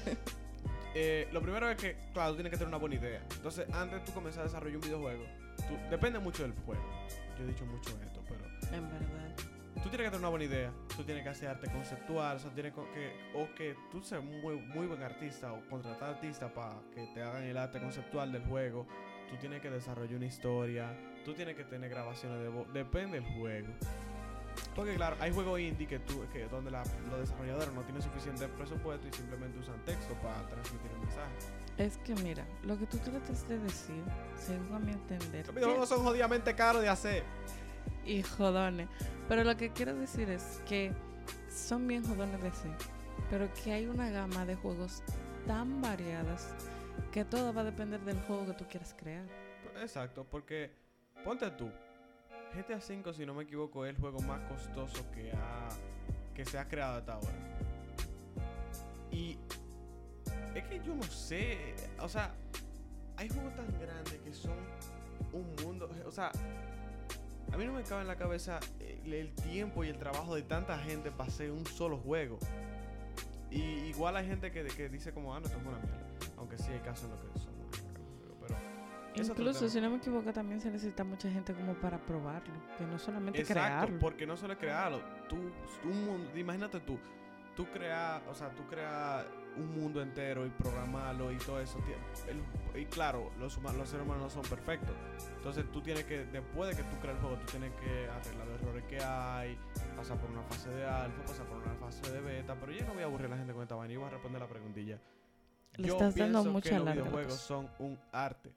eh, 0.95 1.28
lo 1.34 1.41
primero 1.41 1.69
es 1.69 1.76
que, 1.78 1.98
claro, 2.13 2.30
tú 2.32 2.36
tienes 2.38 2.52
que 2.52 2.58
tener 2.58 2.69
una 2.69 2.78
buena 2.78 2.95
idea. 2.95 3.22
Entonces, 3.36 3.67
antes 3.74 4.00
de 4.00 4.06
tú 4.06 4.13
comenzar 4.13 4.41
a 4.41 4.45
desarrollar 4.45 4.78
un 4.78 4.82
videojuego, 4.84 5.24
tú- 5.58 5.78
depende 5.89 6.19
mucho 6.19 6.43
del 6.43 6.54
juego. 6.65 6.84
Yo 7.38 7.43
he 7.43 7.48
dicho 7.48 7.65
mucho 7.65 7.89
esto, 8.04 8.22
pero 8.28 8.45
En 8.76 8.89
verdad. 8.89 9.36
Tú 9.83 9.89
tienes 9.89 10.05
que 10.07 10.11
tener 10.11 10.19
una 10.19 10.29
buena 10.29 10.45
idea. 10.45 10.71
Tú 10.95 11.03
tienes 11.03 11.23
que 11.23 11.29
hacer 11.29 11.49
arte 11.49 11.71
conceptual, 11.71 12.37
o 12.37 12.39
sea, 12.39 12.51
tienes 12.51 12.73
co- 12.73 12.87
que, 12.93 13.31
o 13.35 13.53
que 13.55 13.75
tú 13.91 14.01
seas 14.01 14.23
muy, 14.23 14.55
muy 14.57 14.87
buen 14.87 15.01
artista 15.03 15.53
o 15.53 15.61
contratar 15.69 16.15
artistas 16.15 16.51
para 16.51 16.75
que 16.93 17.07
te 17.13 17.21
hagan 17.21 17.43
el 17.43 17.57
arte 17.57 17.79
conceptual 17.79 18.31
del 18.31 18.43
juego. 18.45 18.85
Tú 19.29 19.35
tienes 19.37 19.61
que 19.61 19.69
desarrollar 19.69 20.15
una 20.15 20.25
historia. 20.25 20.91
Tú 21.23 21.33
tienes 21.33 21.55
que 21.55 21.63
tener 21.63 21.89
grabaciones 21.89 22.41
de 22.41 22.49
voz. 22.49 22.71
Depende 22.73 23.19
del 23.21 23.29
juego. 23.35 23.67
Porque 24.75 24.95
claro, 24.95 25.15
hay 25.19 25.31
juegos 25.31 25.59
indie 25.59 25.87
que 25.87 25.99
tú, 25.99 26.25
que 26.33 26.45
donde 26.47 26.71
la- 26.71 26.83
los 27.09 27.19
desarrolladores 27.19 27.71
no 27.73 27.81
tienen 27.83 28.01
suficiente 28.01 28.47
presupuesto 28.47 29.07
y 29.07 29.13
simplemente 29.13 29.57
usan 29.59 29.83
texto 29.85 30.13
para 30.15 30.41
transmitir 30.47 30.91
el 30.91 30.99
mensaje. 30.99 31.31
Es 31.77 31.97
que 31.99 32.13
mira, 32.15 32.45
lo 32.63 32.77
que 32.77 32.85
tú 32.87 32.97
tratas 32.97 33.47
de 33.47 33.57
decir, 33.59 34.03
según 34.35 34.73
a 34.75 34.79
mi 34.79 34.91
entender, 34.91 35.45
Los 35.45 35.55
videojuegos 35.55 35.87
son 35.89 36.03
jodidamente 36.03 36.53
caros 36.55 36.81
de 36.81 36.89
hacer. 36.89 37.23
Y 38.10 38.24
jodones. 38.24 38.89
Pero 39.28 39.43
lo 39.43 39.56
que 39.56 39.72
quiero 39.72 39.95
decir 39.95 40.30
es 40.30 40.62
que 40.67 40.91
son 41.50 41.88
bien 41.88 42.04
jodones 42.04 42.41
de 42.41 42.52
sí, 42.52 42.69
pero 43.30 43.48
que 43.54 43.72
hay 43.72 43.86
una 43.86 44.10
gama 44.10 44.45
de 44.45 44.56
juegos 44.56 45.04
tan 45.45 45.82
variadas 45.82 46.54
que 47.12 47.24
todo 47.24 47.54
va 47.54 47.62
a 47.62 47.65
depender 47.65 48.00
del 48.02 48.19
juego 48.22 48.48
que 48.48 48.54
tú 48.54 48.65
quieras 48.67 48.95
crear. 48.98 49.26
Exacto, 49.80 50.26
porque 50.30 50.72
ponte 51.24 51.50
tú. 51.52 51.69
GTA 52.56 52.78
V, 52.78 53.13
si 53.13 53.26
no 53.28 53.36
me 53.36 53.43
equivoco, 53.43 53.86
es 53.86 53.91
el 53.91 54.02
juego 54.02 54.19
más 54.22 54.41
costoso 54.50 55.10
que 55.12 55.32
ha 55.32 55.69
que 56.34 56.45
se 56.45 56.58
ha 56.58 56.67
creado 56.67 57.00
hasta 57.00 57.13
ahora. 57.15 57.34
Y 59.12 59.38
es 60.56 60.63
que 60.63 60.80
yo 60.80 60.95
no 60.95 61.04
sé, 61.04 61.76
o 62.00 62.08
sea, 62.08 62.34
hay 63.17 63.28
juegos 63.28 63.54
tan 63.56 63.67
grandes 63.78 64.13
que 64.24 64.34
son 64.34 64.58
un 65.34 65.54
mundo, 65.62 65.89
o 66.06 66.12
sea, 66.12 66.32
a 67.51 67.57
mí 67.57 67.65
no 67.65 67.73
me 67.73 67.83
cabe 67.83 68.01
en 68.01 68.07
la 68.07 68.15
cabeza 68.15 68.59
el, 68.79 69.13
el 69.13 69.33
tiempo 69.33 69.83
y 69.83 69.89
el 69.89 69.97
trabajo 69.97 70.35
de 70.35 70.43
tanta 70.43 70.77
gente 70.77 71.12
para 71.12 71.29
hacer 71.29 71.51
un 71.51 71.65
solo 71.65 71.97
juego. 71.97 72.38
Y 73.51 73.62
igual 73.62 74.15
hay 74.15 74.27
gente 74.27 74.51
que, 74.51 74.63
que 74.65 74.89
dice 74.89 75.12
como, 75.12 75.33
ah, 75.33 75.39
no, 75.39 75.47
esto 75.47 75.57
es 75.57 75.65
una 75.65 75.79
mierda. 75.79 76.07
Aunque 76.38 76.57
sí 76.57 76.71
hay 76.71 76.79
casos 76.79 77.05
en 77.05 77.12
los 77.12 77.19
que 77.21 77.39
son 77.39 77.59
pero... 78.41 78.59
Incluso, 79.15 79.67
si 79.67 79.81
no 79.81 79.89
me 79.89 79.97
equivoco, 79.97 80.31
también 80.31 80.62
se 80.62 80.69
necesita 80.69 81.03
mucha 81.03 81.29
gente 81.29 81.53
como 81.53 81.73
para 81.73 81.97
probarlo, 81.97 82.53
que 82.77 82.85
no 82.85 82.99
solamente 82.99 83.41
Exacto, 83.41 83.62
crearlo. 83.62 83.99
porque 83.99 84.25
no 84.27 84.38
solo 84.38 84.57
crearlo. 84.57 85.01
Tú, 85.27 85.35
un 85.83 86.05
mundo, 86.05 86.38
imagínate 86.38 86.79
tú, 86.79 86.97
tú 87.55 87.65
creas, 87.71 88.21
o 88.29 88.35
sea, 88.35 88.49
tú 88.51 88.65
creas 88.67 89.25
un 89.57 89.73
mundo 89.79 90.01
entero 90.01 90.45
y 90.45 90.49
programarlo 90.49 91.31
y 91.31 91.38
todo 91.38 91.59
eso. 91.59 91.79
El- 92.27 92.79
y 92.79 92.85
claro, 92.85 93.31
los, 93.39 93.57
los 93.62 93.89
seres 93.89 94.05
humanos 94.05 94.23
no 94.23 94.29
son 94.29 94.43
perfectos. 94.43 94.95
Entonces 95.38 95.65
tú 95.71 95.81
tienes 95.81 96.05
que, 96.05 96.25
después 96.25 96.69
de 96.69 96.81
que 96.81 96.89
tú 96.89 96.97
creas 96.99 97.15
el 97.17 97.21
juego, 97.21 97.38
tú 97.38 97.45
tienes 97.47 97.73
que 97.81 98.07
arreglar 98.09 98.47
los 98.47 98.62
errores 98.62 98.83
que 98.85 99.01
hay, 99.03 99.57
pasar 99.95 100.17
por 100.17 100.29
una 100.29 100.43
fase 100.43 100.69
de 100.69 100.85
alfa, 100.85 101.21
pasar 101.23 101.45
por 101.47 101.57
una 101.57 101.75
fase 101.75 102.12
de 102.12 102.21
beta. 102.21 102.55
Pero 102.59 102.71
yo 102.71 102.85
no 102.85 102.93
voy 102.93 103.03
a 103.03 103.05
aburrir 103.05 103.25
a 103.27 103.29
la 103.29 103.38
gente 103.38 103.53
con 103.53 103.62
esta 103.63 103.75
vaina, 103.75 103.93
yo 103.93 103.99
voy 103.99 104.07
a 104.07 104.12
responder 104.12 104.41
la 104.41 104.47
preguntilla. 104.47 104.99
Le 105.77 105.88
yo 105.88 105.93
estás 105.93 106.15
dando 106.15 106.43
mucha 106.45 106.69
que 106.69 106.75
los 106.79 106.93
videojuegos 106.93 107.33
son 107.35 107.69
un 107.79 107.99
arte. 108.12 108.51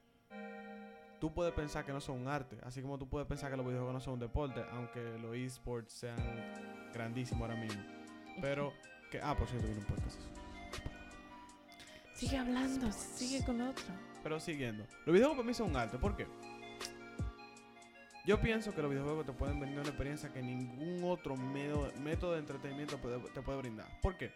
Tú 1.20 1.32
puedes 1.32 1.52
pensar 1.54 1.84
que 1.84 1.92
no 1.92 2.00
son 2.00 2.20
un 2.22 2.28
arte, 2.28 2.58
así 2.64 2.82
como 2.82 2.98
tú 2.98 3.08
puedes 3.08 3.28
pensar 3.28 3.48
que 3.50 3.56
los 3.56 3.64
videojuegos 3.64 3.94
no 3.94 4.00
son 4.00 4.14
un 4.14 4.20
deporte, 4.20 4.64
aunque 4.72 5.00
los 5.20 5.36
esports 5.36 5.92
sean 5.92 6.16
grandísimos 6.92 7.42
ahora 7.48 7.60
mismo. 7.60 7.80
Pero 8.40 8.72
que 9.10 9.20
ah, 9.22 9.36
por 9.36 9.46
cierto, 9.46 9.66
viene 9.68 9.82
un 9.82 9.86
podcast. 9.86 10.18
Sigue 12.14 12.38
hablando, 12.38 12.90
sigue 12.92 13.44
con 13.44 13.60
otro. 13.60 13.84
Pero 14.22 14.38
siguiendo, 14.38 14.84
los 15.04 15.12
videojuegos 15.14 15.36
para 15.38 15.46
mí 15.48 15.54
son 15.54 15.70
un 15.70 15.76
arte, 15.76 15.98
¿por 15.98 16.16
qué? 16.16 16.26
Yo 18.24 18.40
pienso 18.40 18.72
que 18.72 18.82
los 18.82 18.90
videojuegos 18.90 19.26
te 19.26 19.32
pueden 19.32 19.58
brindar 19.58 19.80
una 19.80 19.88
experiencia 19.88 20.32
que 20.32 20.40
ningún 20.42 21.02
otro 21.10 21.36
medio- 21.36 21.92
método 22.00 22.34
de 22.34 22.38
entretenimiento 22.38 22.96
te 23.34 23.42
puede 23.42 23.58
brindar. 23.58 23.88
¿Por 24.00 24.16
qué? 24.16 24.32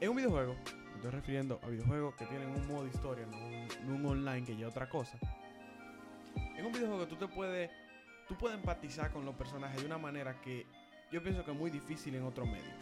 En 0.00 0.08
un 0.10 0.16
videojuego, 0.16 0.54
me 0.54 0.94
estoy 0.94 1.10
refiriendo 1.10 1.60
a 1.62 1.68
videojuegos 1.68 2.14
que 2.14 2.24
tienen 2.24 2.48
un 2.48 2.66
modo 2.66 2.86
historia, 2.86 3.26
no 3.26 3.94
un, 3.94 4.06
online 4.06 4.46
que 4.46 4.56
ya 4.56 4.66
otra 4.68 4.88
cosa. 4.88 5.18
En 6.56 6.64
un 6.64 6.72
videojuego 6.72 7.06
tú 7.06 7.16
te 7.16 7.28
puedes, 7.28 7.70
tú 8.28 8.36
puedes 8.38 8.56
empatizar 8.56 9.10
con 9.12 9.26
los 9.26 9.34
personajes 9.34 9.78
de 9.80 9.86
una 9.86 9.98
manera 9.98 10.40
que 10.40 10.66
yo 11.12 11.22
pienso 11.22 11.44
que 11.44 11.50
es 11.50 11.56
muy 11.56 11.70
difícil 11.70 12.14
en 12.14 12.22
otro 12.24 12.46
medio. 12.46 12.72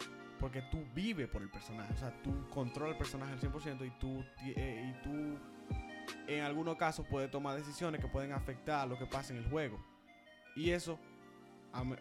Porque 0.45 0.61
tú 0.61 0.77
vives 0.93 1.27
por 1.27 1.41
el 1.41 1.49
personaje, 1.49 1.91
o 1.91 1.97
sea, 1.97 2.21
tú 2.21 2.31
controlas 2.53 2.91
el 2.91 2.97
personaje 2.99 3.33
al 3.33 3.39
100% 3.39 3.83
y 3.83 3.89
tú, 3.99 4.23
eh, 4.45 4.93
y 4.93 5.01
tú 5.01 5.39
en 6.27 6.43
algunos 6.43 6.75
casos 6.75 7.03
puedes 7.09 7.31
tomar 7.31 7.57
decisiones 7.57 7.99
que 7.99 8.07
pueden 8.07 8.31
afectar 8.31 8.87
lo 8.87 8.95
que 8.95 9.07
pasa 9.07 9.33
en 9.33 9.39
el 9.39 9.49
juego. 9.49 9.83
Y 10.55 10.69
eso, 10.69 10.99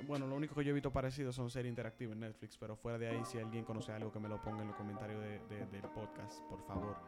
bueno, 0.06 0.26
lo 0.26 0.36
único 0.36 0.54
que 0.54 0.62
yo 0.62 0.72
he 0.72 0.74
visto 0.74 0.92
parecido 0.92 1.32
son 1.32 1.48
series 1.48 1.70
interactivas 1.70 2.12
en 2.12 2.20
Netflix, 2.20 2.58
pero 2.58 2.76
fuera 2.76 2.98
de 2.98 3.08
ahí, 3.08 3.24
si 3.24 3.38
alguien 3.38 3.64
conoce 3.64 3.92
algo, 3.92 4.12
que 4.12 4.20
me 4.20 4.28
lo 4.28 4.42
ponga 4.42 4.60
en 4.60 4.68
los 4.68 4.76
comentarios 4.76 5.22
de- 5.22 5.38
de- 5.48 5.64
del 5.64 5.88
podcast, 5.94 6.42
por 6.42 6.60
favor. 6.66 6.98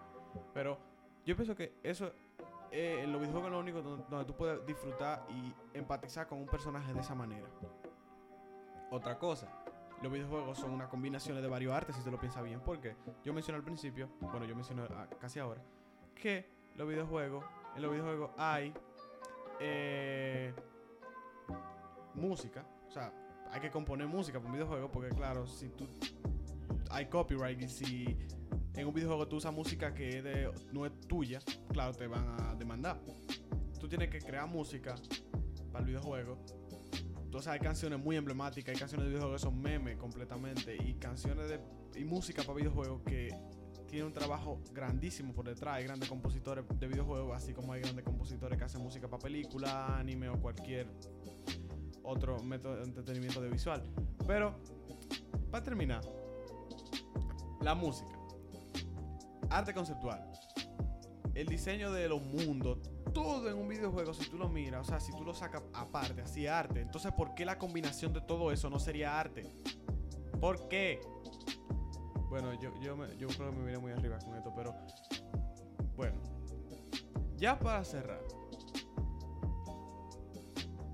Pero 0.54 0.78
yo 1.26 1.36
pienso 1.36 1.54
que 1.54 1.74
eso, 1.82 2.12
eh, 2.72 3.02
en 3.02 3.12
los 3.12 3.20
videojuegos 3.20 3.48
es 3.48 3.52
lo 3.52 3.60
único 3.60 3.82
donde 3.82 4.24
tú 4.24 4.34
puedes 4.34 4.64
disfrutar 4.64 5.26
y 5.28 5.52
empatizar 5.76 6.26
con 6.28 6.38
un 6.38 6.46
personaje 6.46 6.94
de 6.94 7.00
esa 7.00 7.14
manera. 7.14 7.46
Otra 8.90 9.18
cosa, 9.18 9.48
los 10.02 10.12
videojuegos 10.12 10.58
son 10.58 10.72
una 10.72 10.88
combinación 10.88 11.40
de 11.40 11.48
varios 11.48 11.72
artes, 11.72 11.96
si 11.96 12.02
te 12.02 12.10
lo 12.10 12.18
piensas 12.18 12.42
bien, 12.44 12.60
porque 12.60 12.96
yo 13.24 13.32
mencioné 13.32 13.58
al 13.58 13.64
principio, 13.64 14.08
bueno, 14.20 14.44
yo 14.44 14.54
mencioné 14.54 14.82
casi 15.20 15.38
ahora, 15.38 15.62
que 16.14 16.48
los 16.76 16.88
videojuegos, 16.88 17.44
en 17.74 17.82
los 17.82 17.90
videojuegos 17.90 18.30
hay 18.36 18.74
eh, 19.60 20.54
música, 22.14 22.66
o 22.88 22.90
sea, 22.90 23.12
hay 23.50 23.60
que 23.60 23.70
componer 23.70 24.06
música 24.06 24.38
para 24.38 24.48
un 24.48 24.54
videojuego, 24.54 24.90
porque 24.90 25.14
claro, 25.14 25.46
si 25.46 25.68
tú 25.70 25.88
hay 26.90 27.06
copyright 27.06 27.60
y 27.62 27.68
si 27.68 28.16
en 28.74 28.86
un 28.86 28.94
videojuego 28.94 29.26
tú 29.26 29.36
usas 29.36 29.52
música 29.52 29.94
que 29.94 30.50
no 30.72 30.84
es 30.84 30.92
tuya, 31.08 31.40
claro, 31.72 31.92
te 31.92 32.06
van 32.06 32.28
a 32.40 32.54
demandar. 32.54 33.00
Tú 33.80 33.88
tienes 33.88 34.10
que 34.10 34.18
crear 34.18 34.46
música 34.46 34.94
para 35.72 35.80
el 35.80 35.86
videojuego. 35.86 36.38
Entonces 37.36 37.52
hay 37.52 37.60
canciones 37.60 37.98
muy 37.98 38.16
emblemáticas, 38.16 38.70
hay 38.72 38.78
canciones 38.78 39.04
de 39.04 39.10
videojuegos 39.10 39.42
que 39.42 39.46
son 39.46 39.60
memes 39.60 39.98
completamente 39.98 40.74
y 40.74 40.94
canciones 40.94 41.50
de 41.50 41.60
y 41.94 42.02
música 42.02 42.42
para 42.42 42.54
videojuegos 42.54 43.02
que 43.02 43.28
tiene 43.86 44.06
un 44.06 44.12
trabajo 44.14 44.62
grandísimo 44.72 45.34
por 45.34 45.44
detrás. 45.44 45.76
Hay 45.76 45.84
grandes 45.84 46.08
compositores 46.08 46.64
de 46.66 46.88
videojuegos, 46.88 47.36
así 47.36 47.52
como 47.52 47.74
hay 47.74 47.82
grandes 47.82 48.06
compositores 48.06 48.56
que 48.56 48.64
hacen 48.64 48.80
música 48.80 49.06
para 49.06 49.22
películas, 49.22 49.70
anime 49.70 50.30
o 50.30 50.40
cualquier 50.40 50.86
otro 52.04 52.42
método 52.42 52.76
de 52.76 52.84
entretenimiento 52.84 53.42
de 53.42 53.50
visual. 53.50 53.82
Pero, 54.26 54.58
para 55.50 55.62
terminar, 55.62 56.00
la 57.60 57.74
música, 57.74 58.18
arte 59.50 59.74
conceptual, 59.74 60.32
el 61.34 61.46
diseño 61.46 61.92
de 61.92 62.08
los 62.08 62.22
mundos, 62.22 62.78
todo 63.16 63.48
en 63.48 63.56
un 63.56 63.66
videojuego, 63.66 64.12
si 64.12 64.28
tú 64.28 64.36
lo 64.36 64.46
miras, 64.50 64.82
o 64.82 64.84
sea, 64.84 65.00
si 65.00 65.10
tú 65.10 65.24
lo 65.24 65.32
sacas 65.32 65.62
aparte, 65.72 66.20
así 66.20 66.46
arte, 66.46 66.82
entonces, 66.82 67.12
¿por 67.12 67.34
qué 67.34 67.46
la 67.46 67.56
combinación 67.56 68.12
de 68.12 68.20
todo 68.20 68.52
eso 68.52 68.68
no 68.68 68.78
sería 68.78 69.18
arte? 69.18 69.50
¿Por 70.38 70.68
qué? 70.68 71.00
Bueno, 72.28 72.52
yo, 72.60 72.78
yo, 72.78 72.94
yo 73.16 73.28
creo 73.28 73.52
que 73.52 73.56
me 73.56 73.64
vine 73.64 73.78
muy 73.78 73.92
arriba 73.92 74.18
con 74.18 74.36
esto, 74.36 74.52
pero 74.54 74.74
bueno, 75.96 76.20
ya 77.38 77.58
para 77.58 77.82
cerrar. 77.84 78.20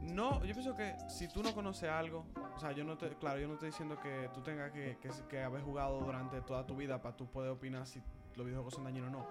No, 0.03 0.45
yo 0.45 0.55
pienso 0.55 0.77
que 0.77 0.95
si 1.09 1.27
tú 1.27 1.43
no 1.43 1.53
conoces 1.53 1.91
algo, 1.91 2.27
o 2.55 2.61
sea, 2.61 2.71
yo 2.71 2.85
no 2.85 2.97
te, 2.97 3.09
claro, 3.17 3.41
yo 3.41 3.49
no 3.49 3.55
estoy 3.55 3.71
diciendo 3.71 3.99
que 4.01 4.31
tú 4.33 4.43
tengas 4.43 4.71
que, 4.71 4.97
que 5.29 5.43
haber 5.43 5.63
jugado 5.63 5.99
durante 5.99 6.41
toda 6.43 6.65
tu 6.65 6.77
vida 6.77 7.03
para 7.03 7.17
tú 7.17 7.27
poder 7.27 7.51
opinar 7.51 7.85
si 7.85 8.01
los 8.37 8.47
videojuegos 8.47 8.75
son 8.75 8.85
dañinos 8.85 9.09
o 9.09 9.19
no. 9.19 9.27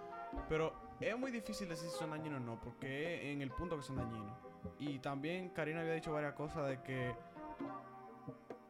Pero 0.50 0.91
es 1.10 1.18
muy 1.18 1.32
difícil 1.32 1.68
decir 1.70 1.90
si 1.90 1.98
son 1.98 2.12
dañinos 2.12 2.42
o 2.42 2.44
no, 2.44 2.60
porque 2.62 3.32
en 3.32 3.42
el 3.42 3.52
punto 3.52 3.78
que 3.78 3.84
son 3.84 3.96
dañinos. 3.98 4.38
Y 4.80 5.00
también 5.00 5.50
Karina 5.50 5.82
había 5.82 5.94
dicho 5.94 6.12
varias 6.14 6.34
cosas 6.34 6.68
de 6.68 6.82
que 6.84 7.16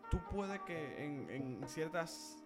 tú 0.10 0.20
puedes 0.30 0.60
que 0.62 1.06
en, 1.06 1.30
en 1.30 1.68
ciertas, 1.68 2.44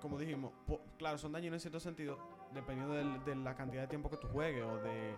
como 0.00 0.18
dijimos, 0.18 0.52
claro, 0.98 1.18
son 1.18 1.32
dañinos 1.32 1.56
en 1.56 1.60
cierto 1.60 1.80
sentido, 1.80 2.18
dependiendo 2.52 2.94
del- 2.94 3.24
de 3.24 3.36
la 3.36 3.54
cantidad 3.54 3.82
de 3.82 3.88
tiempo 3.88 4.10
que 4.10 4.16
tú 4.16 4.28
juegues 4.28 4.62
o 4.64 4.76
de 4.78 5.16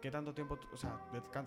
qué 0.00 0.10
tanto 0.10 0.32
tiempo, 0.34 0.58
o 0.72 0.76
sea, 0.76 0.98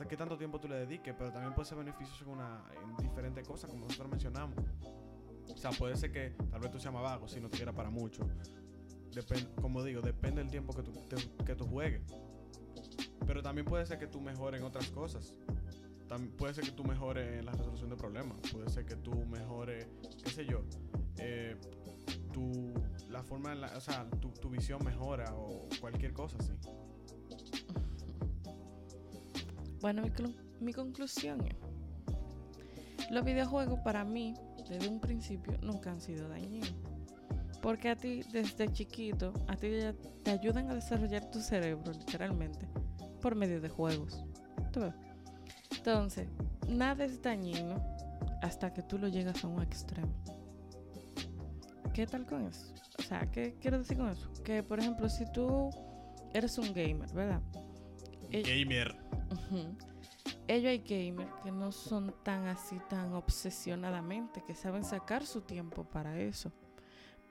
qué 0.08 0.15
tanto 0.17 0.38
tiempo 0.38 0.60
tú 0.60 0.67
le 0.67 0.75
dediques, 0.75 1.13
pero 1.17 1.32
también 1.32 1.53
puede 1.53 1.67
ser 1.67 1.77
beneficioso 1.77 2.23
en, 2.25 2.32
una, 2.32 2.63
en 2.82 2.95
diferentes 2.97 3.47
cosas, 3.47 3.69
como 3.69 3.86
nosotros 3.86 4.10
mencionamos. 4.10 4.56
O 5.51 5.58
sea, 5.58 5.71
puede 5.71 5.95
ser 5.95 6.12
que 6.12 6.32
tal 6.51 6.60
vez 6.60 6.71
tú 6.71 6.79
seas 6.79 6.93
más 6.93 7.03
vago 7.03 7.27
si 7.27 7.39
no 7.41 7.49
te 7.49 7.58
quiera 7.58 7.73
para 7.73 7.89
mucho. 7.89 8.23
Como 9.62 9.84
digo, 9.84 10.02
depende 10.02 10.41
del 10.41 10.49
tiempo 10.52 10.73
que 10.73 10.84
tú, 10.84 10.93
que 11.45 11.56
tú 11.56 11.65
juegues. 11.65 12.02
Pero 13.26 13.41
también 13.41 13.65
puede 13.65 13.86
ser 13.86 13.99
que 13.99 14.08
tú 14.08 14.19
mejores 14.21 14.60
en 14.60 14.67
otras 14.67 14.89
cosas. 14.89 15.34
También 16.08 16.36
puede 16.36 16.54
ser 16.54 16.63
que 16.65 16.71
tú 16.71 16.84
mejores 16.84 17.39
en 17.39 17.45
la 17.45 17.52
resolución 17.54 17.89
de 17.89 17.95
problemas. 17.95 18.38
Puede 18.52 18.69
ser 18.69 18.86
que 18.86 18.95
tú 18.95 19.13
mejores, 19.26 19.88
qué 20.23 20.30
sé 20.30 20.45
yo, 20.45 20.63
eh, 21.17 21.56
tu, 22.32 22.73
la 23.10 23.23
forma, 23.23 23.54
en 23.54 23.62
la- 23.62 23.78
o 23.78 23.82
sea, 23.82 24.10
tu, 24.19 24.30
tu 24.30 24.49
visión 24.49 24.84
mejora 24.84 25.34
o 25.36 25.67
cualquier 25.80 26.13
cosa 26.13 26.38
así. 26.39 26.52
Bueno, 29.82 30.02
mi, 30.04 30.12
mi 30.60 30.73
conclusión 30.73 31.45
es, 31.45 31.56
los 33.12 33.23
videojuegos 33.26 33.80
para 33.82 34.04
mí, 34.06 34.34
desde 34.69 34.88
un 34.88 34.99
principio, 34.99 35.58
nunca 35.62 35.91
han 35.91 36.02
sido 36.02 36.30
dañinos. 36.30 36.73
Porque 37.63 37.89
a 37.89 37.95
ti, 37.95 38.23
desde 38.34 38.67
chiquito, 38.73 39.34
a 39.47 39.56
ti 39.56 39.71
ya 39.71 39.95
te 40.21 40.32
ayudan 40.32 40.69
a 40.69 40.76
desarrollar 40.76 41.32
tu 41.32 41.39
cerebro, 41.39 41.93
literalmente, 41.93 42.67
por 43.21 43.36
medio 43.36 43.62
de 43.62 43.69
juegos. 43.69 44.26
¿Tú 44.73 44.82
ves? 44.82 44.93
Entonces, 45.78 46.28
nada 46.67 47.06
es 47.06 47.21
dañino 47.21 47.82
hasta 48.41 48.73
que 48.73 48.84
tú 48.84 48.97
lo 48.97 49.08
llegas 49.08 49.45
a 49.45 49.47
un 49.47 49.62
extremo. 49.62 50.13
¿Qué 51.93 52.06
tal 52.06 52.26
con 52.26 52.45
eso? 52.45 52.73
O 52.99 53.02
sea, 53.02 53.32
¿qué 53.32 53.56
quiero 53.62 53.78
decir 53.78 53.95
con 53.95 54.10
eso? 54.10 54.30
Que, 54.43 54.62
por 54.62 54.82
ejemplo, 54.82 55.08
si 55.08 55.23
tú 55.32 55.69
eres 56.34 56.58
un 56.58 56.73
gamer, 56.73 57.13
¿verdad? 57.13 57.41
Eh, 58.30 58.41
Gamer. 58.41 58.93
Ellos 60.49 60.69
hay 60.69 60.80
gamers 60.80 61.32
que 61.41 61.52
no 61.52 61.71
son 61.71 62.13
tan 62.23 62.45
así, 62.47 62.78
tan 62.89 63.13
obsesionadamente, 63.13 64.43
que 64.45 64.54
saben 64.54 64.84
sacar 64.84 65.26
su 65.26 65.41
tiempo 65.41 65.86
para 65.86 66.19
eso. 66.19 66.52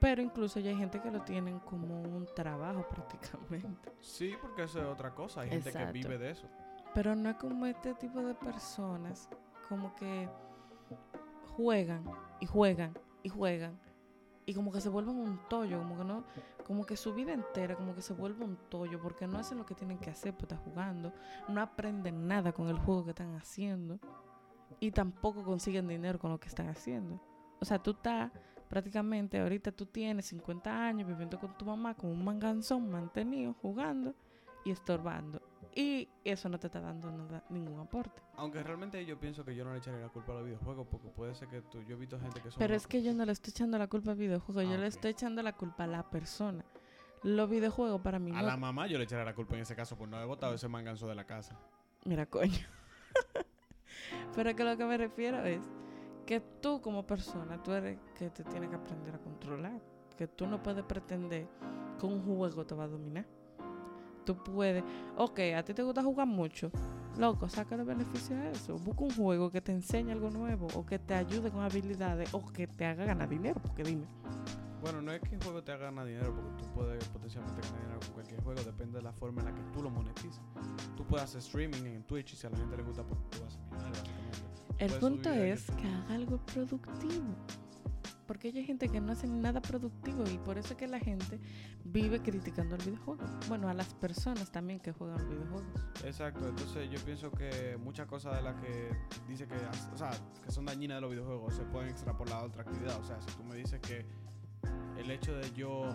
Pero 0.03 0.21
incluso 0.21 0.59
ya 0.59 0.71
hay 0.71 0.77
gente 0.77 1.01
que 1.01 1.13
lo 1.13 1.23
tienen 1.23 1.61
como 1.61 2.03
un 2.03 2.27
trabajo 2.35 2.85
prácticamente. 2.91 3.93
Sí, 4.01 4.35
porque 4.43 4.65
eso 4.65 4.81
es 4.81 4.87
otra 4.87 5.15
cosa. 5.15 5.43
Hay 5.43 5.51
gente 5.51 5.69
Exacto. 5.69 5.93
que 5.93 5.99
vive 6.01 6.19
de 6.19 6.31
eso. 6.31 6.49
Pero 6.93 7.15
no 7.15 7.31
es 7.31 7.37
como 7.37 7.65
este 7.67 7.95
tipo 7.95 8.21
de 8.21 8.35
personas 8.35 9.31
como 9.69 9.95
que 9.95 10.29
juegan 11.57 12.05
y 12.41 12.47
juegan 12.47 12.99
y 13.23 13.29
juegan 13.29 13.79
y 14.45 14.55
como 14.55 14.73
que 14.73 14.81
se 14.81 14.89
vuelven 14.89 15.17
un 15.17 15.39
tollo, 15.49 15.79
como 15.79 15.97
que 15.97 16.05
no, 16.05 16.25
como 16.67 16.85
que 16.85 16.97
su 16.97 17.15
vida 17.15 17.33
entera 17.33 17.77
como 17.77 17.95
que 17.95 18.03
se 18.03 18.13
vuelve 18.13 18.45
un 18.45 18.57
tollo 18.69 19.01
porque 19.01 19.29
no 19.29 19.39
hacen 19.39 19.57
lo 19.59 19.65
que 19.65 19.77
tienen 19.77 19.99
que 19.99 20.11
hacer, 20.11 20.33
pues 20.33 20.51
están 20.51 20.59
jugando, 20.59 21.13
no 21.49 21.63
aprenden 21.63 22.27
nada 22.27 22.53
con 22.53 22.69
el 22.69 22.77
juego 22.77 23.05
que 23.05 23.11
están 23.11 23.37
haciendo 23.37 24.01
y 24.81 24.91
tampoco 24.91 25.45
consiguen 25.45 25.87
dinero 25.87 26.19
con 26.19 26.33
lo 26.33 26.41
que 26.41 26.49
están 26.49 26.69
haciendo. 26.69 27.23
O 27.61 27.65
sea, 27.65 27.79
tú 27.79 27.93
estás 27.93 28.33
prácticamente, 28.73 29.39
ahorita 29.39 29.71
tú 29.71 29.85
tienes 29.85 30.25
50 30.29 30.87
años 30.87 31.07
viviendo 31.07 31.39
con 31.39 31.53
tu 31.59 31.67
mamá 31.67 31.95
como 31.95 32.11
un 32.15 32.25
manganzón 32.25 32.91
mantenido, 32.91 33.53
jugando 33.61 34.15
y 34.65 34.71
estorbando. 34.71 35.43
Y 35.75 36.09
eso 36.25 36.49
no 36.49 36.59
te 36.59 36.69
está 36.69 36.81
dando 36.81 37.13
nada, 37.13 37.45
ningún 37.51 37.79
aporte. 37.81 38.23
Aunque 38.35 38.63
realmente 38.63 39.05
yo 39.05 39.21
pienso 39.21 39.45
que 39.45 39.55
yo 39.55 39.63
no 39.63 39.73
le 39.75 39.79
echaré 39.79 40.01
la 40.01 40.09
culpa 40.09 40.33
a 40.33 40.37
los 40.37 40.47
videojuegos 40.47 40.87
porque 40.91 41.09
puede 41.09 41.35
ser 41.35 41.49
que 41.49 41.61
tú, 41.61 41.83
yo 41.83 41.97
he 41.97 41.99
visto 41.99 42.19
gente 42.19 42.41
que 42.41 42.51
son... 42.51 42.59
Pero 42.61 42.75
es 42.75 42.87
que 42.87 43.03
yo 43.03 43.13
no 43.13 43.27
le 43.27 43.33
estoy 43.33 43.51
echando 43.51 43.77
la 43.77 43.89
culpa 43.89 44.13
al 44.13 44.17
videojuego, 44.17 44.61
Ah, 44.61 44.65
yo 44.65 44.79
le 44.79 44.87
estoy 44.87 45.11
echando 45.11 45.43
la 45.43 45.53
culpa 45.53 45.85
a 45.85 45.87
la 45.87 46.09
persona. 46.09 46.65
Los 47.23 47.51
videojuegos 47.51 48.01
para 48.01 48.19
mí 48.19 48.31
A 48.31 48.41
no... 48.41 48.47
la 48.47 48.57
mamá 48.57 48.87
yo 48.87 48.97
le 48.97 49.05
echaré 49.05 49.23
la 49.23 49.35
culpa 49.35 49.55
en 49.55 49.61
ese 49.61 49.77
caso 49.77 49.99
por 49.99 50.09
no 50.09 50.17
haber 50.17 50.29
botado 50.29 50.55
ese 50.55 50.67
manganzo 50.67 51.07
de 51.09 51.15
la 51.15 51.25
casa. 51.27 51.59
Mira, 52.07 52.25
coño. 52.25 52.67
Pero 54.35 54.57
que 54.57 54.65
lo 54.65 54.79
que 54.79 54.85
me 54.87 54.97
refiero 54.97 55.45
es 55.45 55.61
que 56.27 56.41
tú 56.61 56.81
como 56.81 57.07
persona, 57.07 57.63
tú 57.63 57.73
eres 57.73 57.99
que 58.19 58.31
te 58.31 58.45
tienes 58.45 58.71
que 58.71 58.77
aprender 58.77 59.15
a 59.15 59.19
controlar. 59.19 59.81
Que 60.17 60.27
tú 60.29 60.47
no 60.47 60.63
puedes 60.63 60.85
pretender 60.85 61.49
que 61.99 62.07
un 62.07 62.23
juego 62.23 62.65
te 62.67 62.75
va 62.75 62.85
a 62.85 62.89
dominar. 62.89 63.27
Tú 64.25 64.37
puedes, 64.37 64.85
ok, 65.17 65.41
a 65.57 65.63
ti 65.65 65.75
te 65.75 65.83
gusta 65.83 66.03
jugar 66.03 66.29
mucho. 66.29 66.71
Loco, 67.19 67.49
sácale 67.49 67.83
beneficio 67.83 68.37
a 68.37 68.51
eso. 68.51 68.79
Busca 68.79 69.03
un 69.03 69.11
juego 69.11 69.51
que 69.51 69.61
te 69.61 69.73
enseñe 69.73 70.13
algo 70.13 70.31
nuevo 70.31 70.69
o 70.75 70.87
que 70.87 70.99
te 70.99 71.15
ayude 71.15 71.51
con 71.51 71.63
habilidades 71.63 72.33
o 72.33 72.53
que 72.53 72.67
te 72.69 72.87
haga 72.87 73.05
ganar 73.05 73.29
dinero. 73.29 73.61
Porque 73.61 73.83
dime, 73.83 74.07
Bueno, 74.81 75.03
no 75.03 75.13
es 75.13 75.21
que 75.21 75.35
el 75.35 75.43
juego 75.43 75.63
te 75.63 75.73
haga 75.73 75.87
ganar 75.87 76.07
dinero, 76.07 76.35
porque 76.35 76.63
tú 76.63 76.73
puedes 76.73 77.05
potencialmente 77.09 77.61
ganar 77.61 77.81
dinero 77.81 78.01
con 78.01 78.11
cualquier 78.15 78.43
juego, 78.43 78.63
depende 78.63 78.99
de 78.99 79.03
la 79.03 79.13
forma 79.13 79.41
en 79.43 79.47
la 79.49 79.55
que 79.55 79.63
tú 79.73 79.83
lo 79.83 79.91
monetizas. 79.91 80.45
Tú 80.97 81.05
puedes 81.05 81.25
hacer 81.25 81.41
streaming 81.41 81.85
en 81.85 82.05
Twitch 82.05 82.35
y 82.35 82.37
si 82.37 82.47
a 82.47 82.51
la 82.51 82.57
gente 82.59 82.77
le 82.77 82.83
gusta, 82.85 83.03
pues 83.03 83.19
tú 83.31 83.39
vas 83.43 83.57
a 83.57 83.61
millonario, 83.61 84.03
básicamente. 84.03 84.62
El 84.83 84.91
punto 84.95 85.31
es 85.31 85.67
que 85.81 85.87
haga 85.87 86.15
algo 86.15 86.39
productivo. 86.45 87.37
Porque 88.27 88.49
hay 88.49 88.65
gente 88.65 88.89
que 88.89 89.01
no 89.01 89.13
hace 89.13 89.29
nada 89.29 89.63
productivo 89.63 90.25
y 90.29 90.39
por 90.39 90.59
eso 90.59 90.73
es 90.73 90.77
que 90.77 90.89
la 90.89 90.99
gente 90.99 91.39
vive 91.85 92.21
criticando 92.21 92.75
el 92.75 92.83
videojuego. 92.83 93.23
Bueno, 93.49 93.69
a 93.69 93.75
las 93.75 93.95
personas 93.95 94.51
también 94.51 94.81
que 94.81 94.91
juegan 94.91 95.19
videojuegos. 95.29 95.85
Exacto, 96.05 96.49
entonces 96.49 96.91
yo 96.91 96.99
pienso 97.05 97.31
que 97.31 97.77
muchas 97.79 98.09
cosas 98.09 98.35
de 98.37 98.43
las 98.43 98.57
que 98.61 98.89
dice 99.29 99.47
que, 99.47 99.55
o 99.93 99.97
sea, 99.97 100.11
que 100.45 100.51
son 100.51 100.65
dañinas 100.65 100.97
de 100.97 101.01
los 101.03 101.11
videojuegos 101.11 101.55
se 101.55 101.63
pueden 101.63 101.91
extrapolar 101.91 102.41
a 102.41 102.45
otra 102.45 102.63
actividad. 102.63 102.99
O 102.99 103.05
sea, 103.05 103.21
si 103.21 103.37
tú 103.37 103.45
me 103.45 103.55
dices 103.55 103.79
que 103.81 104.05
el 104.99 105.11
hecho 105.13 105.37
de 105.37 105.53
yo 105.53 105.89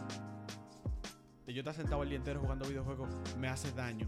de 1.45 1.53
yo 1.53 1.59
estar 1.59 1.73
sentado 1.73 2.03
el 2.03 2.09
día 2.09 2.17
entero 2.19 2.39
jugando 2.39 2.65
videojuegos 2.69 3.09
me 3.37 3.49
hace 3.49 3.69
daño. 3.73 4.07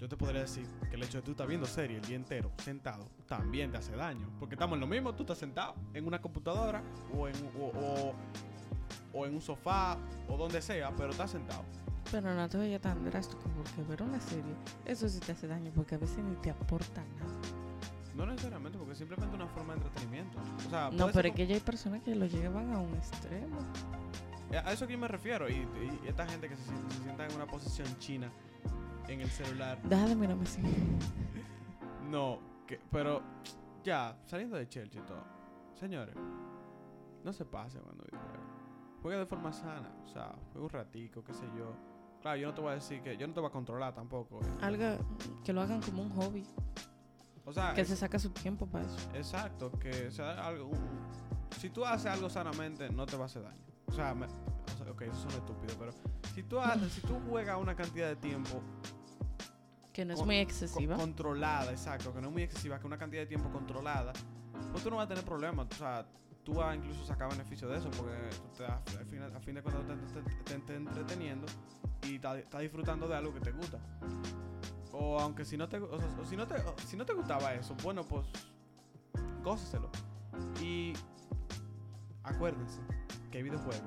Yo 0.00 0.08
te 0.08 0.16
podría 0.16 0.40
decir 0.40 0.66
que 0.88 0.96
el 0.96 1.02
hecho 1.02 1.18
de 1.18 1.22
tú 1.22 1.32
estar 1.32 1.46
viendo 1.46 1.66
serie 1.66 1.98
el 1.98 2.02
día 2.06 2.16
entero 2.16 2.50
sentado 2.64 3.06
también 3.28 3.70
te 3.70 3.76
hace 3.78 3.94
daño. 3.94 4.28
Porque 4.38 4.54
estamos 4.54 4.76
en 4.76 4.80
lo 4.80 4.86
mismo, 4.86 5.14
tú 5.14 5.24
estás 5.24 5.38
sentado 5.38 5.74
en 5.92 6.06
una 6.06 6.20
computadora 6.22 6.82
o 7.14 7.28
en, 7.28 7.34
o, 7.58 7.66
o- 7.66 8.14
o 9.12 9.26
en 9.26 9.34
un 9.34 9.40
sofá 9.42 9.98
o 10.28 10.36
donde 10.36 10.62
sea, 10.62 10.90
pero 10.96 11.10
estás 11.10 11.30
sentado. 11.32 11.64
Pero 12.10 12.32
no 12.34 12.48
te 12.48 12.56
vaya 12.56 12.80
tan 12.80 13.04
drástico 13.04 13.42
porque 13.56 13.82
ver 13.88 14.02
una 14.02 14.20
serie, 14.20 14.54
eso 14.86 15.08
sí 15.08 15.20
te 15.20 15.32
hace 15.32 15.46
daño 15.46 15.70
porque 15.74 15.96
a 15.96 15.98
veces 15.98 16.18
ni 16.24 16.34
te 16.36 16.50
aporta 16.50 17.02
nada. 17.18 17.34
No 18.16 18.24
necesariamente, 18.26 18.78
porque 18.78 18.92
es 18.92 18.98
simplemente 18.98 19.36
una 19.36 19.46
forma 19.48 19.74
de 19.74 19.80
entretenimiento. 19.80 20.38
O 20.66 20.70
sea, 20.70 20.90
No, 20.90 21.08
pero 21.08 21.28
es 21.28 21.32
como- 21.32 21.34
que 21.36 21.46
ya 21.46 21.54
hay 21.54 21.60
personas 21.60 22.02
que 22.02 22.14
lo 22.14 22.26
llevan 22.26 22.72
a 22.72 22.78
un 22.78 22.94
extremo. 22.94 23.58
A 24.64 24.72
eso 24.72 24.86
que 24.86 24.94
yo 24.94 24.98
me 24.98 25.08
refiero. 25.08 25.48
Y, 25.48 25.52
y- 25.54 26.00
y 26.04 26.08
esta 26.08 26.26
gente 26.26 26.48
que 26.48 26.56
se, 26.56 26.62
se 26.64 27.02
sienta 27.02 27.26
en 27.26 27.34
una 27.36 27.46
posición 27.46 27.86
china 27.98 28.30
en 29.12 29.20
el 29.22 29.30
celular. 29.30 29.80
Deja 29.82 30.06
de 30.06 30.14
mirarme 30.16 30.44
así. 30.44 30.60
No, 32.08 32.38
que, 32.66 32.80
pero 32.90 33.22
ya, 33.84 34.16
saliendo 34.26 34.56
de 34.56 34.68
Chelsea 34.68 35.00
y 35.00 35.04
todo. 35.06 35.22
Señores, 35.74 36.14
no 37.24 37.32
se 37.32 37.44
pase 37.44 37.78
cuando 37.80 38.04
videojuegos. 38.04 38.40
Juega 39.02 39.18
de 39.20 39.26
forma 39.26 39.52
sana. 39.52 39.90
O 40.04 40.08
sea, 40.08 40.34
juega 40.52 40.64
un 40.66 40.70
ratico, 40.70 41.22
qué 41.24 41.32
sé 41.32 41.44
yo. 41.56 41.72
Claro, 42.20 42.36
yo 42.36 42.48
no 42.48 42.54
te 42.54 42.60
voy 42.60 42.70
a 42.72 42.74
decir 42.74 43.00
que. 43.02 43.16
Yo 43.16 43.26
no 43.26 43.32
te 43.32 43.40
voy 43.40 43.48
a 43.48 43.52
controlar 43.52 43.94
tampoco. 43.94 44.40
eh. 44.42 44.48
Algo 44.60 44.84
que 45.42 45.52
lo 45.52 45.62
hagan 45.62 45.80
como 45.80 46.02
un 46.02 46.10
hobby. 46.10 46.44
O 47.46 47.52
sea, 47.52 47.72
Que 47.74 47.80
es- 47.80 47.88
se 47.88 47.96
saca 47.96 48.18
su 48.18 48.30
tiempo 48.30 48.66
para 48.66 48.84
eso. 48.84 49.10
Exacto, 49.14 49.72
que 49.78 50.10
sea 50.10 50.46
algo. 50.46 50.70
si 51.58 51.68
tú 51.70 51.84
haces 51.84 52.06
algo 52.12 52.28
sanamente, 52.30 52.90
no 52.90 53.06
te 53.06 53.16
va 53.16 53.24
a 53.24 53.26
hacer 53.26 53.42
daño. 53.42 53.64
O 53.86 53.92
sea, 53.92 54.14
me- 54.14 54.26
o 54.26 54.76
sea, 54.78 54.90
ok, 54.92 55.02
eso 55.02 55.14
suena 55.14 55.36
estúpido, 55.38 55.74
pero 55.78 55.92
si 56.34 56.42
tú, 56.42 56.58
ha- 56.60 56.78
si 56.78 57.00
tú 57.00 57.18
juegas 57.28 57.58
una 57.60 57.74
cantidad 57.74 58.08
de 58.08 58.16
tiempo 58.16 58.62
Que 59.92 60.04
no 60.04 60.12
es 60.12 60.18
Con- 60.18 60.26
muy 60.28 60.36
excesiva. 60.36 60.96
controlada, 60.96 61.70
exacto, 61.72 62.12
que 62.14 62.20
no 62.20 62.28
es 62.28 62.32
muy 62.32 62.42
excesiva, 62.42 62.78
que 62.78 62.86
una 62.86 62.98
cantidad 62.98 63.22
de 63.22 63.26
tiempo 63.26 63.50
controlada, 63.50 64.12
pues 64.70 64.82
tú 64.84 64.90
no 64.90 64.96
vas 64.96 65.06
a 65.06 65.08
tener 65.08 65.24
problemas. 65.24 65.66
O 65.72 65.74
sea, 65.74 66.06
tú 66.44 66.54
vas 66.54 66.68
a 66.68 66.74
incluso 66.76 67.04
sacar 67.04 67.28
beneficio 67.30 67.68
de 67.68 67.78
eso, 67.78 67.90
porque 67.90 68.12
tú 68.36 68.48
te, 68.56 68.64
al 68.64 69.06
fin, 69.06 69.22
a 69.22 69.40
fin 69.40 69.54
de 69.56 69.62
cuentas 69.62 69.84
te, 69.86 70.22
te- 70.22 70.44
te- 70.44 70.58
te 70.60 70.74
entreteniendo 70.76 71.46
y 72.04 72.14
estás 72.16 72.38
estás 72.38 72.60
disfrutando 72.60 73.08
de 73.08 73.16
algo 73.16 73.34
que 73.34 73.40
te 73.40 73.50
gusta. 73.52 73.78
O 74.92 75.18
aunque 75.20 75.44
si 75.44 75.56
no 75.56 75.68
te, 75.68 75.78
o 75.78 75.98
sea, 75.98 76.08
o 76.20 76.24
si 76.24 76.36
no 76.36 76.46
te, 76.46 76.54
o 76.54 76.74
si 76.86 76.96
no 76.96 77.04
te 77.04 77.12
gustaba 77.14 77.54
eso, 77.54 77.74
bueno, 77.82 78.02
pues 78.04 78.26
góceselo. 79.42 79.90
Y 80.62 80.92
acuérdense 82.22 82.80
que 83.30 83.38
hay 83.38 83.44
videojuegos 83.44 83.82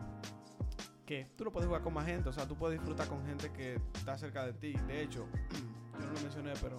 que 1.06 1.28
tú 1.38 1.44
lo 1.44 1.52
puedes 1.52 1.68
jugar 1.68 1.82
con 1.84 1.94
más 1.94 2.06
gente, 2.06 2.30
o 2.30 2.34
sea, 2.34 2.48
tú 2.48 2.56
puedes 2.56 2.80
disfrutar 2.80 3.08
con 3.08 3.26
gente 3.26 3.52
que 3.52 3.76
está 3.94 4.18
cerca 4.18 4.46
de 4.46 4.54
ti. 4.54 4.74
De 4.88 5.02
hecho, 5.02 5.28
yo 6.00 6.06
no 6.06 6.14
lo 6.14 6.22
mencioné, 6.22 6.54
pero 6.62 6.78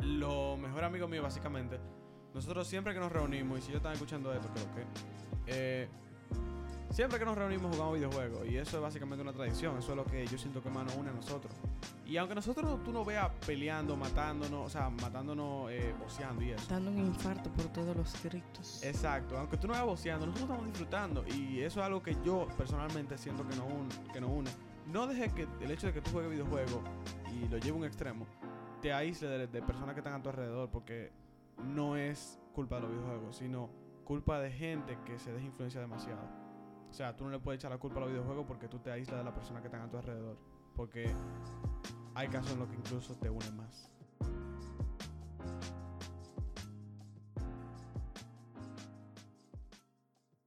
lo 0.00 0.56
mejor 0.56 0.84
amigo 0.84 1.08
mío, 1.08 1.22
básicamente, 1.22 1.78
nosotros 2.34 2.66
siempre 2.66 2.94
que 2.94 3.00
nos 3.00 3.12
reunimos, 3.12 3.58
y 3.58 3.62
si 3.62 3.70
yo 3.70 3.76
están 3.76 3.92
escuchando 3.92 4.32
esto, 4.32 4.48
creo 4.52 4.74
que, 4.74 4.86
eh, 5.46 5.88
siempre 6.90 7.18
que 7.18 7.24
nos 7.24 7.36
reunimos 7.36 7.74
jugamos 7.74 7.94
videojuegos, 7.94 8.46
y 8.48 8.56
eso 8.56 8.76
es 8.76 8.82
básicamente 8.82 9.22
una 9.22 9.32
tradición, 9.32 9.78
eso 9.78 9.90
es 9.90 9.96
lo 9.96 10.04
que 10.04 10.26
yo 10.26 10.38
siento 10.38 10.62
que 10.62 10.70
más 10.70 10.84
nos 10.84 10.96
une 10.96 11.10
a 11.10 11.12
nosotros. 11.12 11.52
Y 12.04 12.16
aunque 12.16 12.34
nosotros 12.34 12.82
tú 12.82 12.92
nos 12.92 13.06
veas 13.06 13.30
peleando, 13.46 13.96
matándonos, 13.96 14.66
o 14.66 14.68
sea, 14.68 14.90
matándonos, 14.90 15.70
eh, 15.70 15.94
boceando 15.98 16.42
y 16.42 16.50
eso. 16.50 16.66
Dando 16.68 16.90
un 16.90 16.98
infarto 16.98 17.50
por 17.50 17.66
todos 17.68 17.96
los 17.96 18.22
gritos. 18.22 18.82
Exacto, 18.82 19.38
aunque 19.38 19.56
tú 19.56 19.66
no 19.66 19.72
vayas 19.72 19.86
boceando, 19.86 20.26
nosotros 20.26 20.50
estamos 20.50 20.66
disfrutando 20.66 21.24
y 21.26 21.60
eso 21.60 21.80
es 21.80 21.86
algo 21.86 22.02
que 22.02 22.16
yo 22.24 22.48
personalmente 22.58 23.16
siento 23.16 23.48
que 23.48 23.56
nos 23.56 23.66
une. 23.66 24.12
Que 24.12 24.20
nos 24.20 24.30
une. 24.30 24.50
No 24.86 25.06
dejes 25.06 25.32
que 25.32 25.46
el 25.60 25.70
hecho 25.70 25.86
de 25.86 25.92
que 25.92 26.00
tú 26.00 26.10
juegues 26.10 26.32
videojuegos 26.32 26.82
y 27.32 27.48
lo 27.48 27.58
lleve 27.58 27.70
a 27.70 27.80
un 27.80 27.84
extremo 27.84 28.26
te 28.80 28.92
aísle 28.92 29.28
de, 29.28 29.46
de 29.46 29.62
personas 29.62 29.94
que 29.94 30.00
están 30.00 30.14
a 30.14 30.22
tu 30.22 30.28
alrededor 30.28 30.70
porque 30.70 31.12
no 31.64 31.96
es 31.96 32.40
culpa 32.52 32.76
de 32.76 32.82
los 32.82 32.90
videojuegos, 32.90 33.36
sino 33.36 33.70
culpa 34.04 34.40
de 34.40 34.50
gente 34.50 34.98
que 35.06 35.18
se 35.18 35.32
deja 35.32 35.46
influenciar 35.46 35.84
demasiado. 35.84 36.20
O 36.90 36.92
sea, 36.92 37.16
tú 37.16 37.24
no 37.24 37.30
le 37.30 37.38
puedes 37.38 37.60
echar 37.60 37.70
la 37.70 37.78
culpa 37.78 37.98
a 37.98 38.00
los 38.00 38.10
videojuegos 38.10 38.44
porque 38.46 38.68
tú 38.68 38.78
te 38.78 38.90
aíslas 38.90 39.18
de 39.18 39.24
las 39.24 39.32
personas 39.32 39.62
que 39.62 39.68
están 39.68 39.82
a 39.82 39.88
tu 39.88 39.96
alrededor. 39.96 40.36
Porque 40.76 41.10
hay 42.14 42.28
casos 42.28 42.52
en 42.52 42.58
los 42.58 42.68
que 42.68 42.76
incluso 42.76 43.14
te 43.16 43.30
une 43.30 43.50
más. 43.52 43.91